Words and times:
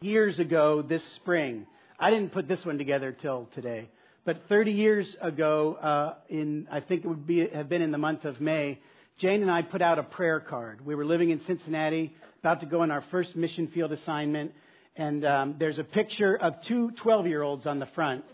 years 0.00 0.38
ago 0.38 0.80
this 0.80 1.02
spring. 1.16 1.66
I 1.98 2.10
didn't 2.10 2.30
put 2.30 2.46
this 2.46 2.64
one 2.64 2.78
together 2.78 3.16
till 3.20 3.48
today, 3.56 3.88
but 4.24 4.42
30 4.48 4.70
years 4.70 5.16
ago, 5.20 5.74
uh, 5.74 6.14
in 6.28 6.68
I 6.70 6.78
think 6.78 7.04
it 7.04 7.08
would 7.08 7.26
be 7.26 7.48
have 7.48 7.68
been 7.68 7.82
in 7.82 7.90
the 7.90 7.98
month 7.98 8.24
of 8.24 8.40
May, 8.40 8.78
Jane 9.18 9.42
and 9.42 9.50
I 9.50 9.62
put 9.62 9.82
out 9.82 9.98
a 9.98 10.04
prayer 10.04 10.38
card. 10.38 10.86
We 10.86 10.94
were 10.94 11.04
living 11.04 11.30
in 11.30 11.40
Cincinnati, 11.48 12.14
about 12.38 12.60
to 12.60 12.66
go 12.66 12.82
on 12.82 12.92
our 12.92 13.02
first 13.10 13.34
mission 13.34 13.66
field 13.74 13.90
assignment, 13.90 14.52
and 14.94 15.24
um, 15.26 15.56
there's 15.58 15.80
a 15.80 15.84
picture 15.84 16.36
of 16.36 16.54
two 16.68 16.92
12 17.02 17.26
year 17.26 17.42
olds 17.42 17.66
on 17.66 17.80
the 17.80 17.88
front. 17.96 18.24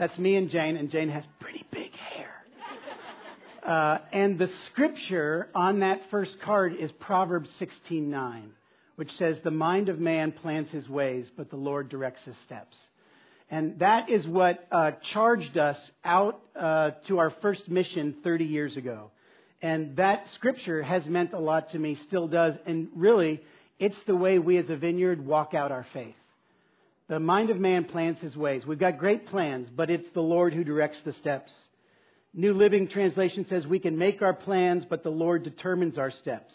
That's 0.00 0.18
me 0.18 0.34
and 0.34 0.50
Jane, 0.50 0.76
and 0.76 0.90
Jane 0.90 1.10
has 1.10 1.22
pretty 1.38 1.64
big 1.70 1.92
hair. 1.92 2.30
Uh, 3.64 3.98
and 4.12 4.36
the 4.36 4.48
scripture 4.72 5.48
on 5.54 5.78
that 5.78 6.00
first 6.10 6.36
card 6.44 6.74
is 6.74 6.90
Proverbs 6.98 7.48
16:9 7.60 8.50
which 9.02 9.10
says, 9.18 9.36
The 9.42 9.50
mind 9.50 9.88
of 9.88 9.98
man 9.98 10.30
plans 10.30 10.70
his 10.70 10.88
ways, 10.88 11.26
but 11.36 11.50
the 11.50 11.56
Lord 11.56 11.88
directs 11.88 12.22
his 12.24 12.36
steps. 12.46 12.76
And 13.50 13.80
that 13.80 14.08
is 14.08 14.24
what 14.28 14.64
uh, 14.70 14.92
charged 15.12 15.58
us 15.58 15.76
out 16.04 16.40
uh, 16.54 16.92
to 17.08 17.18
our 17.18 17.34
first 17.42 17.68
mission 17.68 18.14
30 18.22 18.44
years 18.44 18.76
ago. 18.76 19.10
And 19.60 19.96
that 19.96 20.26
scripture 20.36 20.84
has 20.84 21.04
meant 21.06 21.32
a 21.32 21.40
lot 21.40 21.70
to 21.70 21.80
me, 21.80 21.98
still 22.06 22.28
does. 22.28 22.54
And 22.64 22.90
really, 22.94 23.40
it's 23.80 23.98
the 24.06 24.14
way 24.14 24.38
we 24.38 24.56
as 24.56 24.70
a 24.70 24.76
vineyard 24.76 25.26
walk 25.26 25.52
out 25.52 25.72
our 25.72 25.84
faith. 25.92 26.14
The 27.08 27.18
mind 27.18 27.50
of 27.50 27.58
man 27.58 27.86
plans 27.86 28.20
his 28.20 28.36
ways. 28.36 28.64
We've 28.64 28.78
got 28.78 28.98
great 28.98 29.26
plans, 29.26 29.68
but 29.74 29.90
it's 29.90 30.08
the 30.14 30.20
Lord 30.20 30.54
who 30.54 30.62
directs 30.62 30.98
the 31.04 31.14
steps. 31.14 31.50
New 32.32 32.54
Living 32.54 32.86
Translation 32.86 33.46
says 33.48 33.66
we 33.66 33.80
can 33.80 33.98
make 33.98 34.22
our 34.22 34.32
plans, 34.32 34.84
but 34.88 35.02
the 35.02 35.10
Lord 35.10 35.42
determines 35.42 35.98
our 35.98 36.12
steps. 36.12 36.54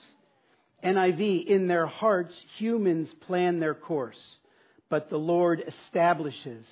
NIV, 0.84 1.48
in 1.48 1.68
their 1.68 1.88
hearts, 1.88 2.34
humans 2.58 3.10
plan 3.26 3.60
their 3.60 3.74
course, 3.74 4.20
but 4.90 5.10
the 5.10 5.18
Lord 5.18 5.64
establishes 5.68 6.66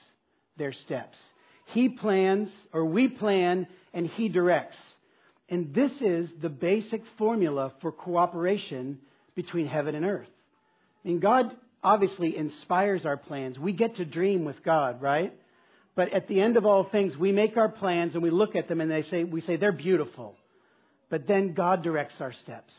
their 0.57 0.73
steps. 0.73 1.17
He 1.67 1.89
plans, 1.89 2.49
or 2.71 2.85
we 2.85 3.07
plan, 3.07 3.67
and 3.93 4.07
He 4.07 4.29
directs. 4.29 4.77
And 5.49 5.73
this 5.73 5.91
is 6.01 6.29
the 6.41 6.49
basic 6.49 7.01
formula 7.17 7.73
for 7.81 7.91
cooperation 7.91 8.99
between 9.35 9.67
heaven 9.67 9.95
and 9.95 10.05
earth. 10.05 10.27
I 11.03 11.07
mean, 11.07 11.19
God 11.19 11.55
obviously 11.83 12.35
inspires 12.35 13.05
our 13.05 13.17
plans. 13.17 13.59
We 13.59 13.73
get 13.73 13.97
to 13.97 14.05
dream 14.05 14.43
with 14.45 14.63
God, 14.63 15.01
right? 15.01 15.33
But 15.95 16.13
at 16.13 16.27
the 16.27 16.41
end 16.41 16.57
of 16.57 16.65
all 16.65 16.83
things, 16.83 17.15
we 17.15 17.31
make 17.31 17.57
our 17.57 17.69
plans 17.69 18.15
and 18.15 18.23
we 18.23 18.31
look 18.31 18.55
at 18.55 18.67
them 18.67 18.81
and 18.81 18.89
they 18.89 19.03
say, 19.03 19.23
we 19.23 19.41
say 19.41 19.55
they're 19.55 19.71
beautiful. 19.71 20.35
But 21.09 21.27
then 21.27 21.53
God 21.53 21.83
directs 21.83 22.15
our 22.19 22.33
steps. 22.33 22.73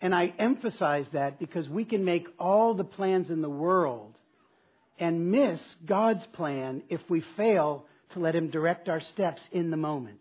And 0.00 0.14
I 0.14 0.32
emphasize 0.38 1.06
that 1.12 1.38
because 1.38 1.68
we 1.68 1.84
can 1.84 2.04
make 2.04 2.26
all 2.38 2.74
the 2.74 2.84
plans 2.84 3.30
in 3.30 3.40
the 3.40 3.48
world 3.48 4.14
and 4.98 5.30
miss 5.30 5.60
God's 5.84 6.26
plan 6.34 6.82
if 6.88 7.00
we 7.08 7.22
fail 7.36 7.86
to 8.12 8.18
let 8.20 8.34
Him 8.34 8.50
direct 8.50 8.88
our 8.88 9.00
steps 9.00 9.40
in 9.52 9.70
the 9.70 9.76
moment. 9.76 10.20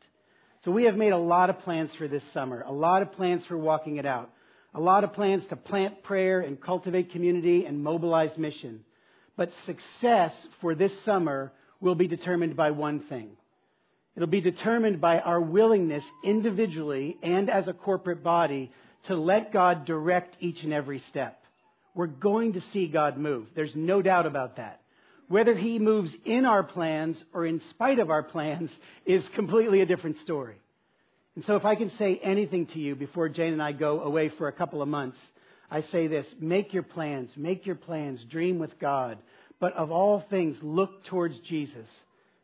So 0.64 0.72
we 0.72 0.86
have 0.86 0.96
made 0.96 1.12
a 1.12 1.18
lot 1.18 1.50
of 1.50 1.60
plans 1.60 1.92
for 1.98 2.08
this 2.08 2.24
summer, 2.34 2.62
a 2.66 2.72
lot 2.72 3.02
of 3.02 3.12
plans 3.14 3.46
for 3.46 3.58
walking 3.58 3.98
it 3.98 4.06
out, 4.06 4.32
a 4.74 4.80
lot 4.80 5.04
of 5.04 5.14
plans 5.14 5.46
to 5.50 5.56
plant 5.56 6.04
prayer 6.04 6.42
and 6.42 6.60
cultivate 6.60 7.12
community 7.12 7.66
and 7.66 7.84
mobilize 7.84 8.36
mission. 8.38 8.84
But 9.38 9.52
success 9.66 10.32
for 10.62 10.74
this 10.74 10.92
summer 11.04 11.52
will 11.80 11.96
be 11.96 12.08
determined 12.08 12.56
by 12.56 12.72
one 12.72 13.02
thing. 13.02 13.30
It'll 14.16 14.28
be 14.28 14.42
determined 14.42 15.02
by 15.02 15.20
our 15.20 15.42
willingness 15.42 16.04
individually 16.24 17.18
and 17.22 17.50
as 17.50 17.68
a 17.68 17.74
corporate 17.74 18.24
body 18.24 18.72
to 19.08 19.16
let 19.16 19.54
God 19.54 19.86
direct 19.86 20.38
each 20.40 20.64
and 20.64 20.74
every 20.74 21.00
step. 21.10 21.40
We're 21.94 22.08
going 22.08 22.54
to 22.54 22.62
see 22.74 22.88
God 22.88 23.18
move. 23.18 23.48
There's 23.56 23.76
no 23.76 24.02
doubt 24.02 24.26
about 24.26 24.58
that. 24.58 24.82
Whether 25.28 25.56
He 25.56 25.80
moves 25.80 26.12
in 26.26 26.46
our 26.46 26.64
plans 26.64 27.22
or 27.34 27.46
in 27.46 27.62
spite 27.72 28.00
of 28.00 28.10
our 28.10 28.24
plans 28.24 28.70
is 29.06 29.24
completely 29.34 29.82
a 29.82 29.86
different 29.86 30.18
story. 30.20 30.58
And 31.36 31.44
so, 31.46 31.56
if 31.56 31.66
I 31.66 31.76
can 31.76 31.90
say 31.98 32.20
anything 32.22 32.68
to 32.68 32.80
you 32.80 32.96
before 32.96 33.30
Jane 33.30 33.54
and 33.54 33.64
I 33.64 33.72
go 33.72 34.02
away 34.02 34.30
for 34.38 34.48
a 34.48 34.54
couple 34.54 34.82
of 34.82 34.88
months, 34.88 35.18
I 35.70 35.82
say 35.84 36.08
this 36.08 36.28
make 36.40 36.74
your 36.74 36.84
plans, 36.84 37.30
make 37.36 37.66
your 37.66 37.76
plans, 37.76 38.24
dream 38.30 38.60
with 38.60 38.78
God. 38.80 39.18
But 39.60 39.74
of 39.74 39.92
all 39.92 40.24
things, 40.30 40.58
look 40.62 41.06
towards 41.06 41.40
Jesus, 41.40 41.88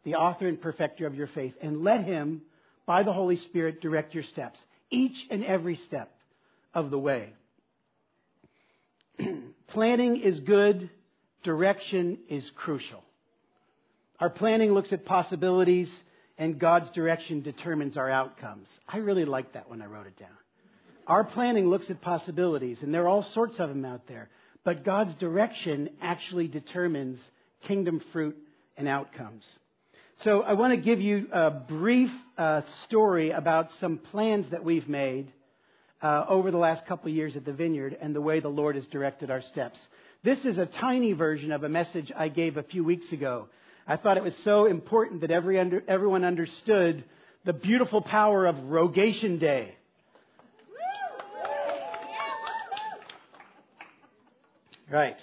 the 0.04 0.16
author 0.16 0.48
and 0.48 0.60
perfecter 0.60 1.06
of 1.06 1.16
your 1.16 1.28
faith, 1.28 1.54
and 1.62 1.84
let 1.84 2.04
Him, 2.04 2.42
by 2.86 3.04
the 3.04 3.14
Holy 3.14 3.36
Spirit, 3.36 3.82
direct 3.82 4.14
your 4.14 4.24
steps, 4.24 4.58
each 4.90 5.16
and 5.30 5.44
every 5.44 5.76
step 5.88 6.12
of 6.74 6.92
the 6.92 7.00
way. 7.00 7.34
planning 9.68 10.22
is 10.22 10.40
good, 10.42 10.90
direction 11.44 12.20
is 12.30 12.50
crucial. 12.56 13.04
Our 14.20 14.30
planning 14.30 14.72
looks 14.74 14.94
at 14.94 15.06
possibilities, 15.06 15.90
and 16.38 16.60
God's 16.60 16.90
direction 16.92 17.42
determines 17.42 17.98
our 17.98 18.10
outcomes. 18.10 18.68
I 18.88 18.98
really 18.98 19.26
like 19.26 19.54
that 19.54 19.70
when 19.70 19.82
I 19.82 19.86
wrote 19.86 20.08
it 20.08 20.20
down. 20.20 20.30
Our 21.08 21.24
planning 21.24 21.68
looks 21.68 21.90
at 21.90 22.02
possibilities, 22.02 22.78
and 22.82 22.94
there 22.94 23.04
are 23.04 23.08
all 23.08 23.28
sorts 23.34 23.56
of 23.60 23.70
them 23.70 23.84
out 23.84 24.08
there, 24.08 24.30
but 24.64 24.86
God's 24.86 25.16
direction 25.16 25.90
actually 26.02 26.48
determines 26.48 27.20
kingdom 27.68 28.02
fruit 28.14 28.38
and 28.78 28.88
outcomes. 28.88 29.44
So 30.24 30.42
I 30.42 30.54
want 30.54 30.74
to 30.74 30.78
give 30.78 31.02
you 31.02 31.28
a 31.34 31.50
brief 31.50 32.12
uh, 32.38 32.62
story 32.86 33.32
about 33.32 33.70
some 33.80 33.98
plans 33.98 34.46
that 34.52 34.64
we've 34.64 34.88
made 34.88 35.32
uh, 36.02 36.26
over 36.28 36.52
the 36.52 36.58
last 36.58 36.86
couple 36.86 37.10
of 37.10 37.16
years 37.16 37.36
at 37.36 37.46
the 37.46 37.54
vineyard 37.54 37.98
and 38.02 38.16
the 38.16 38.22
way 38.22 38.40
the 38.40 38.50
Lord 38.50 38.76
has 38.76 38.88
directed 38.88 39.30
our 39.30 39.42
steps. 39.42 39.80
This 40.24 40.40
is 40.46 40.58
a 40.58 40.66
tiny 40.66 41.14
version 41.14 41.52
of 41.52 41.64
a 41.64 41.70
message 41.70 42.12
I 42.16 42.30
gave 42.30 42.58
a 42.58 42.64
few 42.64 42.84
weeks 42.84 43.12
ago. 43.12 43.48
I 43.88 43.98
thought 43.98 44.18
it 44.18 44.24
was 44.24 44.36
so 44.44 44.66
important 44.66 45.22
that 45.22 45.32
every 45.32 45.60
under, 45.60 45.84
everyone 45.88 46.24
understood 46.24 47.04
the 47.46 47.54
beautiful 47.54 48.02
power 48.02 48.46
of 48.46 48.56
Rogation 48.70 49.40
Day. 49.40 49.76
Right. 54.92 55.18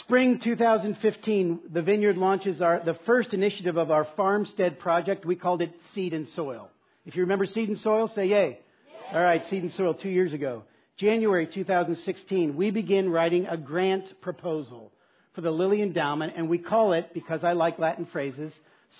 Spring 0.00 0.40
2015, 0.42 1.60
the 1.72 1.82
Vineyard 1.82 2.16
launches 2.16 2.60
our, 2.60 2.82
the 2.84 2.98
first 3.06 3.34
initiative 3.34 3.76
of 3.76 3.90
our 3.90 4.08
farmstead 4.16 4.78
project. 4.78 5.24
We 5.26 5.36
called 5.36 5.62
it 5.62 5.72
Seed 5.94 6.14
and 6.14 6.26
Soil. 6.34 6.70
If 7.04 7.14
you 7.14 7.22
remember 7.22 7.46
Seed 7.46 7.68
and 7.68 7.78
Soil, 7.78 8.10
say 8.14 8.26
yay. 8.26 8.60
All 9.12 9.20
right, 9.20 9.42
Seed 9.50 9.64
and 9.64 9.72
Soil, 9.72 9.94
two 9.94 10.08
years 10.08 10.32
ago. 10.32 10.62
January 10.96 11.44
2016, 11.52 12.54
we 12.54 12.70
begin 12.70 13.10
writing 13.10 13.44
a 13.46 13.56
grant 13.56 14.04
proposal 14.20 14.92
for 15.34 15.40
the 15.40 15.50
Lilly 15.50 15.82
Endowment, 15.82 16.34
and 16.36 16.48
we 16.48 16.58
call 16.58 16.92
it, 16.92 17.12
because 17.12 17.42
I 17.42 17.54
like 17.54 17.80
Latin 17.80 18.06
phrases, 18.12 18.52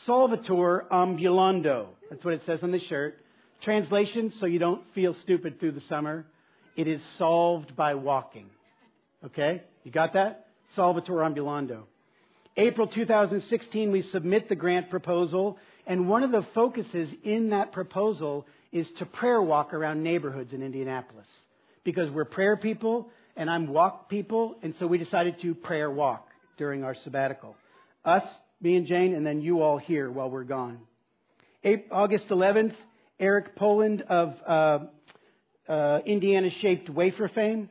Solvitur 0.09 0.88
Ambulando. 0.88 1.91
That's 2.10 2.25
what 2.25 2.34
it 2.34 2.43
says 2.44 2.59
on 2.65 2.72
the 2.72 2.81
shirt. 2.81 3.19
Translation, 3.62 4.32
so 4.41 4.47
you 4.47 4.59
don't 4.59 4.82
feel 4.97 5.15
stupid 5.15 5.60
through 5.60 5.72
the 5.72 5.81
summer, 5.82 6.26
it 6.75 6.88
is 6.88 7.00
solved 7.16 7.76
by 7.76 7.94
walking. 7.94 8.47
Okay? 9.26 9.62
You 9.84 9.93
got 9.93 10.15
that? 10.15 10.49
Solvitur 10.76 11.22
Ambulando. 11.25 11.82
April 12.56 12.88
2016, 12.88 13.93
we 13.93 14.03
submit 14.03 14.49
the 14.49 14.56
grant 14.56 14.91
proposal, 14.91 15.56
and 15.87 16.09
one 16.09 16.25
of 16.25 16.32
the 16.32 16.44
focuses 16.53 17.15
in 17.22 17.50
that 17.50 17.70
proposal 17.70 18.44
is 18.72 18.88
to 18.98 19.06
prayer 19.06 19.42
walk 19.42 19.75
around 19.75 20.03
neighborhoods 20.03 20.53
in 20.53 20.62
Indianapolis. 20.62 21.26
Because 21.84 22.10
we're 22.10 22.25
prayer 22.25 22.56
people 22.56 23.10
and 23.36 23.48
I'm 23.48 23.69
walk 23.69 24.08
people, 24.08 24.56
and 24.62 24.75
so 24.78 24.86
we 24.86 24.98
decided 24.98 25.41
to 25.41 25.54
prayer 25.54 25.91
walk 25.91 26.28
during 26.58 26.84
our 26.84 26.94
sabbatical. 26.94 27.56
Us, 28.04 28.22
me 28.60 28.76
and 28.76 28.86
Jane, 28.86 29.14
and 29.14 29.25
then 29.25 29.41
you 29.41 29.62
all 29.62 29.78
here 29.78 30.10
while 30.10 30.28
we're 30.28 30.44
gone. 30.44 30.81
August 31.91 32.28
11th, 32.28 32.75
Eric 33.19 33.56
Poland 33.56 34.03
of 34.03 34.34
uh, 34.47 34.78
uh, 35.70 36.00
Indiana 36.04 36.50
shaped 36.60 36.91
wafer 36.91 37.28
fame. 37.28 37.69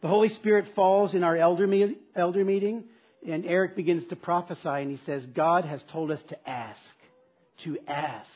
the 0.00 0.08
Holy 0.08 0.28
Spirit 0.30 0.66
falls 0.74 1.14
in 1.14 1.24
our 1.24 1.36
elder, 1.36 1.66
me- 1.66 1.96
elder 2.14 2.44
meeting, 2.44 2.84
and 3.26 3.44
Eric 3.44 3.76
begins 3.76 4.06
to 4.08 4.16
prophesy, 4.16 4.68
and 4.68 4.90
he 4.90 5.04
says, 5.04 5.24
God 5.34 5.64
has 5.64 5.82
told 5.90 6.10
us 6.10 6.20
to 6.28 6.48
ask, 6.48 6.80
to 7.64 7.78
ask. 7.86 8.28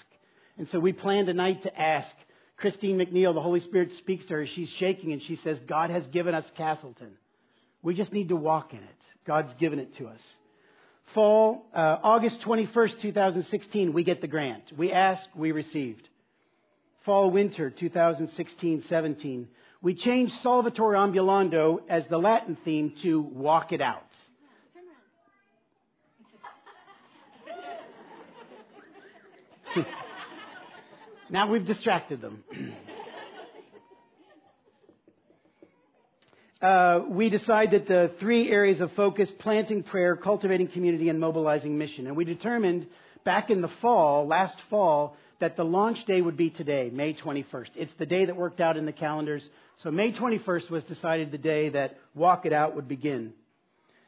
And 0.58 0.68
so 0.70 0.80
we 0.80 0.92
planned 0.92 1.28
a 1.28 1.34
night 1.34 1.62
to 1.62 1.80
ask. 1.80 2.10
Christine 2.56 2.98
McNeil, 2.98 3.32
the 3.32 3.40
Holy 3.40 3.60
Spirit 3.60 3.90
speaks 3.98 4.26
to 4.26 4.34
her. 4.34 4.46
She's 4.46 4.68
shaking 4.78 5.12
and 5.12 5.22
she 5.22 5.36
says, 5.36 5.58
God 5.68 5.90
has 5.90 6.04
given 6.08 6.34
us 6.34 6.44
Castleton. 6.56 7.12
We 7.82 7.94
just 7.94 8.12
need 8.12 8.28
to 8.30 8.36
walk 8.36 8.72
in 8.72 8.80
it. 8.80 8.98
God's 9.26 9.54
given 9.60 9.78
it 9.78 9.94
to 9.98 10.08
us. 10.08 10.20
Fall, 11.14 11.66
uh, 11.74 11.98
August 12.02 12.40
21st, 12.44 13.00
2016, 13.00 13.92
we 13.92 14.02
get 14.02 14.20
the 14.20 14.26
grant. 14.26 14.64
We 14.76 14.92
ask, 14.92 15.22
we 15.34 15.52
received. 15.52 16.08
Fall, 17.06 17.30
winter, 17.30 17.70
2016 17.70 18.84
17, 18.88 19.48
we 19.80 19.94
changed 19.94 20.34
Solvitur 20.44 20.94
Ambulando 20.96 21.78
as 21.88 22.02
the 22.10 22.18
Latin 22.18 22.58
theme 22.64 22.92
to 23.02 23.22
Walk 23.22 23.72
It 23.72 23.80
Out. 23.80 24.02
Now 31.30 31.50
we've 31.50 31.66
distracted 31.66 32.22
them. 32.22 32.42
uh, 36.62 37.00
we 37.08 37.28
decide 37.28 37.72
that 37.72 37.86
the 37.86 38.12
three 38.18 38.50
areas 38.50 38.80
of 38.80 38.92
focus 38.92 39.28
planting 39.38 39.82
prayer, 39.82 40.16
cultivating 40.16 40.68
community, 40.68 41.10
and 41.10 41.20
mobilizing 41.20 41.76
mission. 41.76 42.06
And 42.06 42.16
we 42.16 42.24
determined 42.24 42.86
back 43.24 43.50
in 43.50 43.60
the 43.60 43.70
fall, 43.82 44.26
last 44.26 44.56
fall, 44.70 45.16
that 45.40 45.56
the 45.56 45.64
launch 45.64 46.04
day 46.06 46.22
would 46.22 46.36
be 46.36 46.50
today, 46.50 46.90
May 46.92 47.12
21st. 47.12 47.68
It's 47.76 47.92
the 47.98 48.06
day 48.06 48.24
that 48.24 48.36
worked 48.36 48.60
out 48.60 48.76
in 48.76 48.86
the 48.86 48.92
calendars. 48.92 49.46
So 49.82 49.90
May 49.90 50.12
21st 50.12 50.70
was 50.70 50.82
decided 50.84 51.30
the 51.30 51.38
day 51.38 51.68
that 51.68 51.98
Walk 52.14 52.46
It 52.46 52.52
Out 52.52 52.74
would 52.74 52.88
begin. 52.88 53.34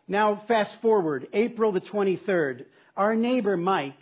Now, 0.09 0.43
fast 0.49 0.73
forward, 0.83 1.29
April 1.33 1.71
the 1.71 1.81
23rd. 1.81 2.65
Our 2.97 3.15
neighbor 3.15 3.57
Mike 3.57 4.01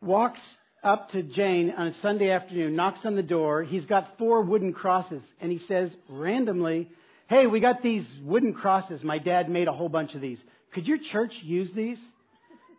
walks 0.00 0.40
up 0.84 1.10
to 1.10 1.22
Jane 1.22 1.72
on 1.76 1.88
a 1.88 1.94
Sunday 2.02 2.30
afternoon, 2.30 2.76
knocks 2.76 3.00
on 3.04 3.16
the 3.16 3.22
door. 3.22 3.62
He's 3.62 3.86
got 3.86 4.18
four 4.18 4.42
wooden 4.42 4.72
crosses, 4.72 5.22
and 5.40 5.50
he 5.50 5.58
says 5.66 5.90
randomly, 6.08 6.90
Hey, 7.26 7.46
we 7.46 7.60
got 7.60 7.82
these 7.82 8.06
wooden 8.22 8.52
crosses. 8.52 9.02
My 9.02 9.18
dad 9.18 9.48
made 9.48 9.66
a 9.66 9.72
whole 9.72 9.88
bunch 9.88 10.14
of 10.14 10.20
these. 10.20 10.38
Could 10.74 10.86
your 10.86 10.98
church 11.10 11.32
use 11.42 11.70
these? 11.74 11.98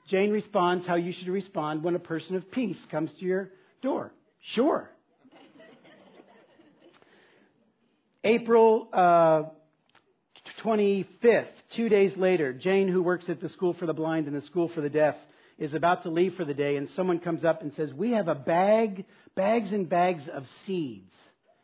Jane 0.08 0.30
responds 0.30 0.86
how 0.86 0.96
you 0.96 1.14
should 1.14 1.30
respond 1.30 1.84
when 1.84 1.96
a 1.96 2.00
person 2.00 2.36
of 2.36 2.52
peace 2.52 2.78
comes 2.92 3.12
to 3.20 3.26
your 3.26 3.50
door. 3.82 4.12
Sure. 4.54 4.92
April 8.24 8.88
uh, 8.94 9.44
25th, 10.64 11.48
two 11.76 11.90
days 11.90 12.16
later, 12.18 12.54
Jane, 12.54 12.88
who 12.88 13.02
works 13.02 13.26
at 13.30 13.42
the 13.42 13.50
School 13.50 13.74
for 13.74 13.86
the 13.86 13.94
Blind 13.94 14.28
and 14.28 14.36
the 14.36 14.42
School 14.44 14.70
for 14.74 14.82
the 14.82 14.90
Deaf, 14.90 15.16
is 15.58 15.74
about 15.74 16.04
to 16.04 16.10
leave 16.10 16.36
for 16.36 16.46
the 16.46 16.54
day, 16.54 16.76
and 16.76 16.90
someone 16.96 17.20
comes 17.20 17.46
up 17.46 17.62
and 17.62 17.72
says, 17.76 17.94
We 17.94 18.12
have 18.12 18.28
a 18.28 18.36
bag, 18.36 19.06
bags 19.36 19.72
and 19.72 19.88
bags 19.88 20.24
of 20.34 20.44
seeds. 20.66 21.14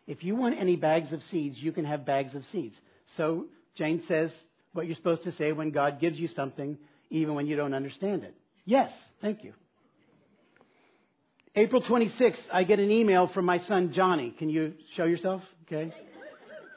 If 0.07 0.23
you 0.23 0.35
want 0.35 0.59
any 0.59 0.75
bags 0.75 1.11
of 1.13 1.21
seeds, 1.29 1.57
you 1.59 1.71
can 1.71 1.85
have 1.85 2.05
bags 2.05 2.33
of 2.35 2.43
seeds. 2.51 2.75
So 3.17 3.45
Jane 3.75 4.03
says 4.07 4.31
what 4.73 4.85
you're 4.85 4.95
supposed 4.95 5.23
to 5.23 5.31
say 5.33 5.51
when 5.51 5.71
God 5.71 5.99
gives 5.99 6.17
you 6.17 6.27
something, 6.29 6.77
even 7.09 7.35
when 7.35 7.47
you 7.47 7.55
don't 7.55 7.73
understand 7.73 8.23
it. 8.23 8.35
Yes, 8.65 8.91
thank 9.21 9.43
you. 9.43 9.53
April 11.55 11.81
26th, 11.81 12.37
I 12.51 12.63
get 12.63 12.79
an 12.79 12.89
email 12.89 13.27
from 13.27 13.45
my 13.45 13.59
son 13.59 13.91
Johnny. 13.93 14.33
Can 14.37 14.49
you 14.49 14.73
show 14.95 15.03
yourself? 15.03 15.41
Okay. 15.65 15.93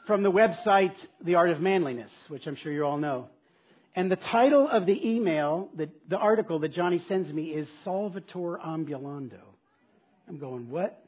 From 0.05 0.21
the 0.21 0.31
website 0.31 0.93
The 1.23 1.35
Art 1.35 1.49
of 1.49 1.61
Manliness, 1.61 2.11
which 2.27 2.45
I'm 2.45 2.57
sure 2.57 2.71
you 2.71 2.85
all 2.85 2.97
know. 2.97 3.29
And 3.95 4.11
the 4.11 4.17
title 4.17 4.67
of 4.69 4.85
the 4.85 5.09
email, 5.09 5.69
the, 5.75 5.89
the 6.09 6.17
article 6.17 6.59
that 6.59 6.73
Johnny 6.73 7.01
sends 7.07 7.31
me 7.31 7.45
is 7.45 7.67
Solvitur 7.85 8.59
Ambulando. 8.59 9.39
I'm 10.27 10.37
going, 10.37 10.69
what? 10.69 11.01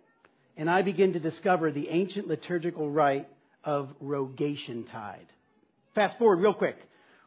And 0.56 0.70
I 0.70 0.84
begin 0.84 1.14
to 1.14 1.20
discover 1.20 1.72
the 1.72 1.90
ancient 1.90 2.28
liturgical 2.30 2.90
rite 2.90 3.28
of 3.66 3.90
Rogation 4.00 4.86
Tide. 4.90 5.28
Fast 5.96 6.18
forward 6.18 6.40
real 6.40 6.54
quick. 6.54 6.78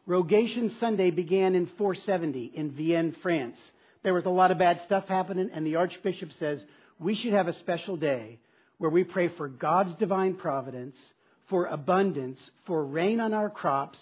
Rogation 0.06 0.74
Sunday 0.80 1.10
began 1.10 1.54
in 1.54 1.66
470 1.76 2.52
in 2.54 2.70
Vienne, 2.70 3.14
France. 3.22 3.56
There 4.02 4.14
was 4.14 4.24
a 4.24 4.30
lot 4.30 4.50
of 4.50 4.58
bad 4.58 4.80
stuff 4.86 5.04
happening, 5.08 5.50
and 5.52 5.66
the 5.66 5.76
Archbishop 5.76 6.30
says 6.38 6.64
we 6.98 7.14
should 7.14 7.34
have 7.34 7.48
a 7.48 7.58
special 7.58 7.98
day 7.98 8.38
where 8.78 8.90
we 8.90 9.04
pray 9.04 9.28
for 9.36 9.46
God's 9.48 9.94
divine 9.96 10.36
providence, 10.36 10.96
for 11.50 11.66
abundance, 11.66 12.40
for 12.66 12.82
rain 12.82 13.20
on 13.20 13.34
our 13.34 13.50
crops, 13.50 13.98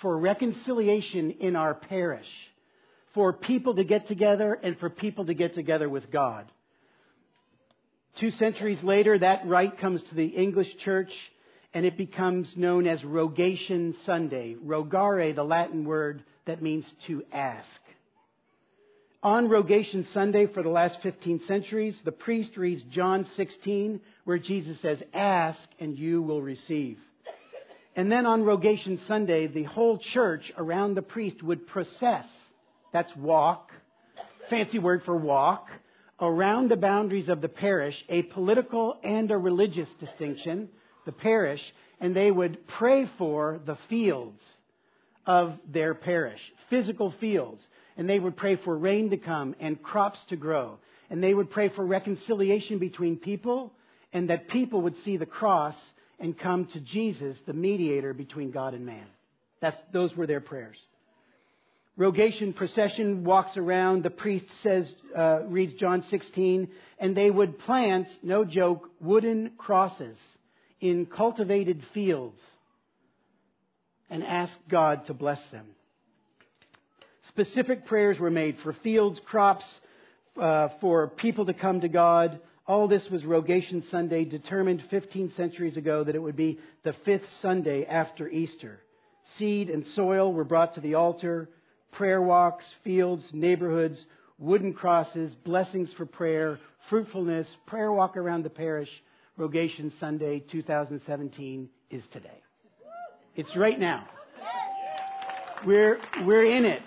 for 0.00 0.16
reconciliation 0.18 1.32
in 1.40 1.56
our 1.56 1.74
parish, 1.74 2.26
for 3.14 3.32
people 3.32 3.74
to 3.76 3.84
get 3.84 4.08
together 4.08 4.54
and 4.54 4.78
for 4.78 4.90
people 4.90 5.26
to 5.26 5.34
get 5.34 5.54
together 5.54 5.88
with 5.88 6.10
God. 6.10 6.50
Two 8.20 8.30
centuries 8.32 8.82
later, 8.82 9.18
that 9.18 9.46
rite 9.46 9.78
comes 9.78 10.02
to 10.08 10.14
the 10.14 10.26
English 10.26 10.68
church 10.84 11.10
and 11.74 11.84
it 11.84 11.98
becomes 11.98 12.50
known 12.56 12.86
as 12.86 13.04
Rogation 13.04 13.94
Sunday. 14.06 14.54
Rogare, 14.54 15.34
the 15.34 15.44
Latin 15.44 15.84
word 15.84 16.22
that 16.46 16.62
means 16.62 16.90
to 17.06 17.22
ask. 17.30 17.68
On 19.22 19.48
Rogation 19.48 20.06
Sunday 20.14 20.46
for 20.46 20.62
the 20.62 20.70
last 20.70 20.98
15 21.02 21.42
centuries, 21.46 21.98
the 22.04 22.12
priest 22.12 22.56
reads 22.56 22.82
John 22.90 23.26
16, 23.36 24.00
where 24.24 24.38
Jesus 24.38 24.80
says, 24.80 25.02
Ask 25.12 25.58
and 25.78 25.98
you 25.98 26.22
will 26.22 26.40
receive. 26.40 26.98
And 27.96 28.12
then 28.12 28.26
on 28.26 28.44
Rogation 28.44 29.00
Sunday, 29.08 29.46
the 29.46 29.62
whole 29.62 29.98
church 30.12 30.52
around 30.58 30.94
the 30.94 31.02
priest 31.02 31.42
would 31.42 31.66
process. 31.66 32.26
That's 32.92 33.14
walk. 33.16 33.70
Fancy 34.50 34.78
word 34.78 35.02
for 35.06 35.16
walk. 35.16 35.66
Around 36.20 36.70
the 36.70 36.76
boundaries 36.76 37.30
of 37.30 37.40
the 37.40 37.48
parish, 37.48 37.96
a 38.10 38.22
political 38.22 38.98
and 39.02 39.30
a 39.30 39.38
religious 39.38 39.88
distinction, 39.98 40.68
the 41.06 41.12
parish, 41.12 41.60
and 41.98 42.14
they 42.14 42.30
would 42.30 42.66
pray 42.66 43.10
for 43.16 43.60
the 43.64 43.78
fields 43.88 44.40
of 45.26 45.54
their 45.66 45.94
parish, 45.94 46.40
physical 46.68 47.14
fields. 47.18 47.62
And 47.96 48.08
they 48.08 48.18
would 48.18 48.36
pray 48.36 48.56
for 48.56 48.76
rain 48.76 49.08
to 49.10 49.16
come 49.16 49.54
and 49.58 49.82
crops 49.82 50.18
to 50.28 50.36
grow. 50.36 50.78
And 51.08 51.22
they 51.22 51.32
would 51.32 51.50
pray 51.50 51.70
for 51.70 51.84
reconciliation 51.84 52.78
between 52.78 53.16
people 53.16 53.72
and 54.12 54.28
that 54.28 54.48
people 54.48 54.82
would 54.82 54.96
see 55.02 55.16
the 55.16 55.26
cross 55.26 55.74
and 56.18 56.38
come 56.38 56.66
to 56.66 56.80
Jesus, 56.80 57.36
the 57.46 57.52
mediator 57.52 58.14
between 58.14 58.50
God 58.50 58.74
and 58.74 58.86
man. 58.86 59.06
That's, 59.60 59.76
those 59.92 60.14
were 60.16 60.26
their 60.26 60.40
prayers. 60.40 60.76
Rogation 61.96 62.52
procession 62.52 63.24
walks 63.24 63.56
around. 63.56 64.02
The 64.02 64.10
priest 64.10 64.44
says, 64.62 64.86
uh, 65.16 65.44
reads 65.44 65.72
John 65.80 66.04
16, 66.10 66.68
and 66.98 67.16
they 67.16 67.30
would 67.30 67.58
plant, 67.60 68.08
no 68.22 68.44
joke, 68.44 68.90
wooden 69.00 69.52
crosses 69.56 70.18
in 70.80 71.06
cultivated 71.06 71.82
fields 71.94 72.38
and 74.10 74.22
ask 74.22 74.52
God 74.70 75.06
to 75.06 75.14
bless 75.14 75.40
them. 75.50 75.66
Specific 77.28 77.86
prayers 77.86 78.18
were 78.18 78.30
made 78.30 78.56
for 78.62 78.74
fields, 78.82 79.18
crops, 79.24 79.64
uh, 80.40 80.68
for 80.80 81.08
people 81.08 81.46
to 81.46 81.54
come 81.54 81.80
to 81.80 81.88
God, 81.88 82.40
all 82.66 82.88
this 82.88 83.08
was 83.10 83.24
Rogation 83.24 83.84
Sunday, 83.90 84.24
determined 84.24 84.82
15 84.90 85.32
centuries 85.36 85.76
ago 85.76 86.02
that 86.02 86.16
it 86.16 86.22
would 86.22 86.36
be 86.36 86.58
the 86.82 86.94
fifth 87.04 87.26
Sunday 87.40 87.84
after 87.84 88.28
Easter. 88.28 88.80
Seed 89.38 89.70
and 89.70 89.84
soil 89.94 90.32
were 90.32 90.44
brought 90.44 90.74
to 90.74 90.80
the 90.80 90.94
altar, 90.94 91.48
prayer 91.92 92.20
walks, 92.20 92.64
fields, 92.82 93.24
neighborhoods, 93.32 93.98
wooden 94.38 94.72
crosses, 94.72 95.32
blessings 95.44 95.90
for 95.96 96.06
prayer, 96.06 96.58
fruitfulness, 96.90 97.48
prayer 97.66 97.92
walk 97.92 98.16
around 98.16 98.44
the 98.44 98.50
parish. 98.50 98.90
Rogation 99.36 99.92
Sunday 100.00 100.40
2017 100.50 101.68
is 101.90 102.02
today. 102.12 102.42
It's 103.36 103.54
right 103.56 103.78
now. 103.78 104.08
We're, 105.64 105.98
we're 106.24 106.46
in 106.46 106.64
it. 106.64 106.82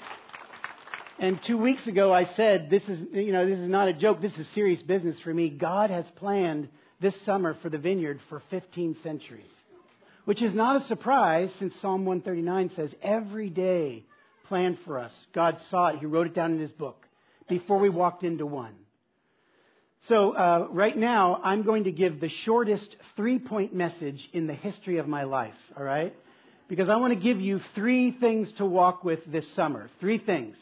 And 1.19 1.37
two 1.45 1.57
weeks 1.57 1.85
ago, 1.85 2.13
I 2.13 2.25
said, 2.35 2.69
this 2.69 2.83
is, 2.83 2.99
you 3.11 3.33
know, 3.33 3.45
this 3.45 3.59
is 3.59 3.69
not 3.69 3.89
a 3.89 3.93
joke. 3.93 4.21
This 4.21 4.37
is 4.37 4.47
serious 4.55 4.81
business 4.81 5.17
for 5.21 5.33
me. 5.33 5.49
God 5.49 5.89
has 5.89 6.05
planned 6.15 6.69
this 7.01 7.13
summer 7.25 7.57
for 7.61 7.69
the 7.69 7.77
vineyard 7.77 8.21
for 8.29 8.41
15 8.49 8.95
centuries, 9.03 9.43
which 10.23 10.41
is 10.41 10.53
not 10.53 10.81
a 10.81 10.85
surprise 10.85 11.49
since 11.59 11.73
Psalm 11.81 12.05
139 12.05 12.71
says, 12.73 12.91
every 13.01 13.49
day 13.49 14.05
planned 14.47 14.77
for 14.85 14.97
us. 14.97 15.11
God 15.33 15.57
saw 15.69 15.87
it. 15.87 15.99
He 15.99 16.05
wrote 16.05 16.27
it 16.27 16.33
down 16.33 16.53
in 16.53 16.59
his 16.59 16.71
book 16.71 17.05
before 17.49 17.79
we 17.79 17.89
walked 17.89 18.23
into 18.23 18.45
one. 18.45 18.73
So, 20.07 20.31
uh, 20.31 20.67
right 20.71 20.97
now, 20.97 21.41
I'm 21.43 21.63
going 21.63 21.83
to 21.83 21.91
give 21.91 22.21
the 22.21 22.29
shortest 22.45 22.95
three 23.17 23.39
point 23.39 23.75
message 23.75 24.29
in 24.31 24.47
the 24.47 24.53
history 24.53 24.97
of 24.97 25.07
my 25.09 25.23
life, 25.23 25.53
all 25.77 25.83
right? 25.83 26.15
Because 26.69 26.87
I 26.87 26.95
want 26.95 27.13
to 27.13 27.19
give 27.19 27.41
you 27.41 27.59
three 27.75 28.11
things 28.11 28.49
to 28.57 28.65
walk 28.65 29.03
with 29.03 29.19
this 29.27 29.45
summer. 29.55 29.89
Three 29.99 30.17
things. 30.17 30.55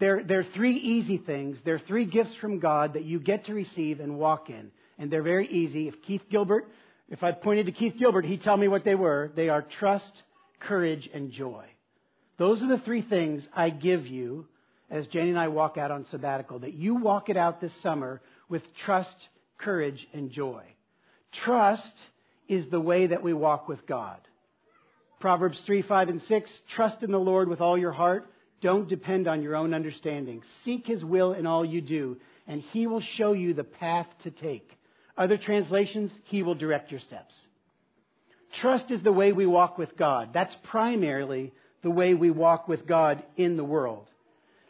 There, 0.00 0.24
there 0.24 0.40
are 0.40 0.46
three 0.54 0.76
easy 0.76 1.18
things. 1.18 1.56
There 1.64 1.76
are 1.76 1.82
three 1.86 2.04
gifts 2.04 2.34
from 2.40 2.58
God 2.58 2.94
that 2.94 3.04
you 3.04 3.20
get 3.20 3.46
to 3.46 3.54
receive 3.54 4.00
and 4.00 4.18
walk 4.18 4.50
in. 4.50 4.70
And 4.98 5.10
they're 5.10 5.22
very 5.22 5.48
easy. 5.48 5.88
If 5.88 6.02
Keith 6.02 6.22
Gilbert, 6.30 6.68
if 7.08 7.22
I 7.22 7.32
pointed 7.32 7.66
to 7.66 7.72
Keith 7.72 7.94
Gilbert, 7.98 8.24
he'd 8.24 8.42
tell 8.42 8.56
me 8.56 8.68
what 8.68 8.84
they 8.84 8.94
were. 8.94 9.30
They 9.36 9.48
are 9.48 9.62
trust, 9.78 10.10
courage, 10.60 11.08
and 11.12 11.30
joy. 11.30 11.64
Those 12.38 12.62
are 12.62 12.68
the 12.68 12.82
three 12.84 13.02
things 13.02 13.46
I 13.54 13.70
give 13.70 14.06
you 14.06 14.46
as 14.90 15.06
Jane 15.08 15.28
and 15.28 15.38
I 15.38 15.48
walk 15.48 15.76
out 15.76 15.90
on 15.90 16.06
sabbatical, 16.10 16.60
that 16.60 16.74
you 16.74 16.96
walk 16.96 17.28
it 17.28 17.36
out 17.36 17.60
this 17.60 17.72
summer 17.82 18.20
with 18.48 18.62
trust, 18.84 19.16
courage, 19.58 20.06
and 20.12 20.30
joy. 20.30 20.62
Trust 21.44 21.94
is 22.48 22.68
the 22.70 22.80
way 22.80 23.06
that 23.08 23.22
we 23.22 23.32
walk 23.32 23.68
with 23.68 23.86
God. 23.86 24.20
Proverbs 25.20 25.60
3, 25.66 25.82
5, 25.82 26.08
and 26.10 26.22
6, 26.22 26.50
trust 26.76 27.02
in 27.02 27.10
the 27.10 27.18
Lord 27.18 27.48
with 27.48 27.60
all 27.60 27.78
your 27.78 27.92
heart 27.92 28.26
don't 28.60 28.88
depend 28.88 29.28
on 29.28 29.42
your 29.42 29.56
own 29.56 29.74
understanding. 29.74 30.42
Seek 30.64 30.86
His 30.86 31.04
will 31.04 31.32
in 31.32 31.46
all 31.46 31.64
you 31.64 31.80
do, 31.80 32.16
and 32.46 32.62
He 32.72 32.86
will 32.86 33.02
show 33.16 33.32
you 33.32 33.54
the 33.54 33.64
path 33.64 34.06
to 34.22 34.30
take. 34.30 34.68
Other 35.16 35.36
translations, 35.36 36.10
He 36.24 36.42
will 36.42 36.54
direct 36.54 36.90
your 36.90 37.00
steps. 37.00 37.34
Trust 38.60 38.90
is 38.90 39.02
the 39.02 39.12
way 39.12 39.32
we 39.32 39.46
walk 39.46 39.78
with 39.78 39.96
God. 39.96 40.30
That's 40.32 40.54
primarily 40.64 41.52
the 41.82 41.90
way 41.90 42.14
we 42.14 42.30
walk 42.30 42.68
with 42.68 42.86
God 42.86 43.22
in 43.36 43.56
the 43.56 43.64
world. 43.64 44.06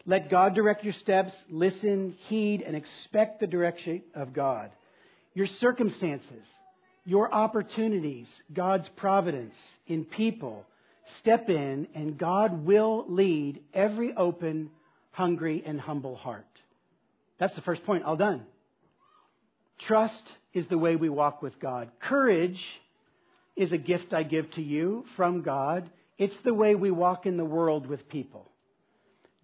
Let 0.06 0.30
God 0.30 0.54
direct 0.54 0.84
your 0.84 0.94
steps, 0.94 1.32
listen, 1.48 2.16
heed, 2.26 2.62
and 2.62 2.76
expect 2.76 3.40
the 3.40 3.46
direction 3.46 4.02
of 4.14 4.34
God. 4.34 4.70
Your 5.32 5.46
circumstances, 5.60 6.44
your 7.04 7.32
opportunities, 7.32 8.26
God's 8.52 8.88
providence 8.96 9.54
in 9.86 10.04
people, 10.04 10.66
step 11.20 11.48
in 11.48 11.88
and 11.94 12.18
God 12.18 12.64
will 12.64 13.04
lead 13.08 13.60
every 13.72 14.14
open, 14.14 14.70
hungry, 15.10 15.62
and 15.64 15.80
humble 15.80 16.16
heart. 16.16 16.46
That's 17.38 17.54
the 17.54 17.62
first 17.62 17.84
point. 17.84 18.04
All 18.04 18.16
done. 18.16 18.44
Trust 19.86 20.22
is 20.52 20.66
the 20.68 20.78
way 20.78 20.96
we 20.96 21.08
walk 21.08 21.42
with 21.42 21.58
God. 21.60 21.90
Courage 22.00 22.60
is 23.56 23.72
a 23.72 23.78
gift 23.78 24.12
I 24.12 24.22
give 24.22 24.50
to 24.52 24.62
you 24.62 25.04
from 25.16 25.42
God. 25.42 25.90
It's 26.16 26.36
the 26.44 26.54
way 26.54 26.74
we 26.74 26.90
walk 26.90 27.26
in 27.26 27.36
the 27.36 27.44
world 27.44 27.86
with 27.86 28.08
people. 28.08 28.50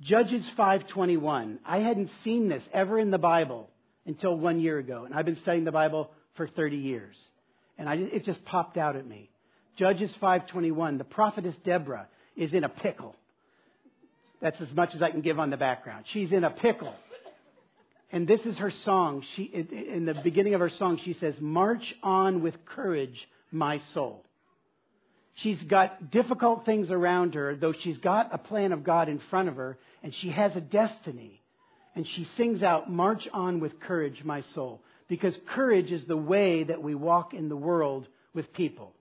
Judges 0.00 0.48
5:21. 0.56 1.58
I 1.64 1.78
hadn't 1.78 2.10
seen 2.24 2.48
this 2.48 2.62
ever 2.72 2.98
in 2.98 3.10
the 3.10 3.18
Bible 3.18 3.68
until 4.06 4.36
1 4.36 4.60
year 4.60 4.78
ago, 4.78 5.04
and 5.04 5.14
I've 5.14 5.26
been 5.26 5.36
studying 5.36 5.64
the 5.64 5.72
Bible 5.72 6.10
for 6.34 6.46
30 6.46 6.76
years. 6.76 7.16
And 7.76 7.88
I, 7.88 7.94
it 7.94 8.24
just 8.24 8.44
popped 8.44 8.76
out 8.76 8.96
at 8.96 9.06
me. 9.06 9.30
Judges 9.76 10.14
5:21. 10.20 10.98
The 10.98 11.04
prophetess 11.04 11.56
Deborah 11.64 12.08
is 12.36 12.52
in 12.52 12.64
a 12.64 12.68
pickle. 12.68 13.14
That's 14.40 14.60
as 14.60 14.72
much 14.72 14.94
as 14.94 15.02
I 15.02 15.10
can 15.10 15.20
give 15.20 15.38
on 15.38 15.50
the 15.50 15.56
background. 15.56 16.06
She's 16.12 16.32
in 16.32 16.44
a 16.44 16.50
pickle. 16.50 16.94
And 18.12 18.26
this 18.26 18.40
is 18.40 18.56
her 18.58 18.70
song. 18.84 19.22
She, 19.36 19.44
in 19.44 20.04
the 20.04 20.14
beginning 20.14 20.54
of 20.54 20.60
her 20.60 20.70
song, 20.70 20.98
she 21.04 21.12
says, 21.14 21.34
March 21.38 21.94
on 22.02 22.42
with 22.42 22.54
courage, 22.64 23.28
my 23.52 23.78
soul. 23.94 24.24
She's 25.36 25.62
got 25.62 26.10
difficult 26.10 26.64
things 26.64 26.90
around 26.90 27.34
her, 27.34 27.54
though 27.54 27.72
she's 27.72 27.98
got 27.98 28.34
a 28.34 28.38
plan 28.38 28.72
of 28.72 28.82
God 28.82 29.08
in 29.08 29.20
front 29.30 29.48
of 29.48 29.56
her, 29.56 29.78
and 30.02 30.12
she 30.14 30.30
has 30.30 30.56
a 30.56 30.60
destiny. 30.60 31.40
And 31.94 32.06
she 32.06 32.24
sings 32.36 32.62
out, 32.62 32.90
March 32.90 33.28
on 33.32 33.60
with 33.60 33.78
courage, 33.80 34.22
my 34.24 34.42
soul. 34.54 34.82
Because 35.08 35.36
courage 35.54 35.92
is 35.92 36.04
the 36.06 36.16
way 36.16 36.64
that 36.64 36.82
we 36.82 36.94
walk 36.94 37.32
in 37.32 37.48
the 37.48 37.56
world 37.56 38.08
with 38.34 38.52
people. 38.52 38.92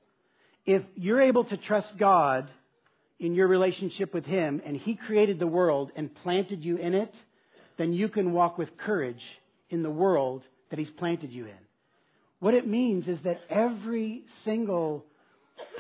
If 0.70 0.84
you're 0.94 1.20
able 1.20 1.46
to 1.46 1.58
trust 1.58 1.98
God 1.98 2.48
in 3.20 3.34
your 3.34 3.48
relationship 3.48 4.14
with 4.14 4.24
Him, 4.26 4.62
and 4.64 4.78
He 4.78 4.94
created 4.94 5.40
the 5.40 5.48
world 5.48 5.92
and 5.96 6.14
planted 6.14 6.64
you 6.64 6.78
in 6.78 6.94
it, 6.94 7.12
then 7.80 7.92
you 7.92 8.08
can 8.08 8.34
walk 8.34 8.60
with 8.60 8.78
courage 8.78 9.24
in 9.72 9.82
the 9.82 9.90
world 9.90 10.44
that 10.70 10.78
He's 10.78 10.92
planted 10.92 11.32
you 11.32 11.46
in. 11.46 11.58
What 12.40 12.54
it 12.54 12.68
means 12.68 13.08
is 13.08 13.18
that 13.24 13.40
every 13.50 14.26
single 14.46 15.06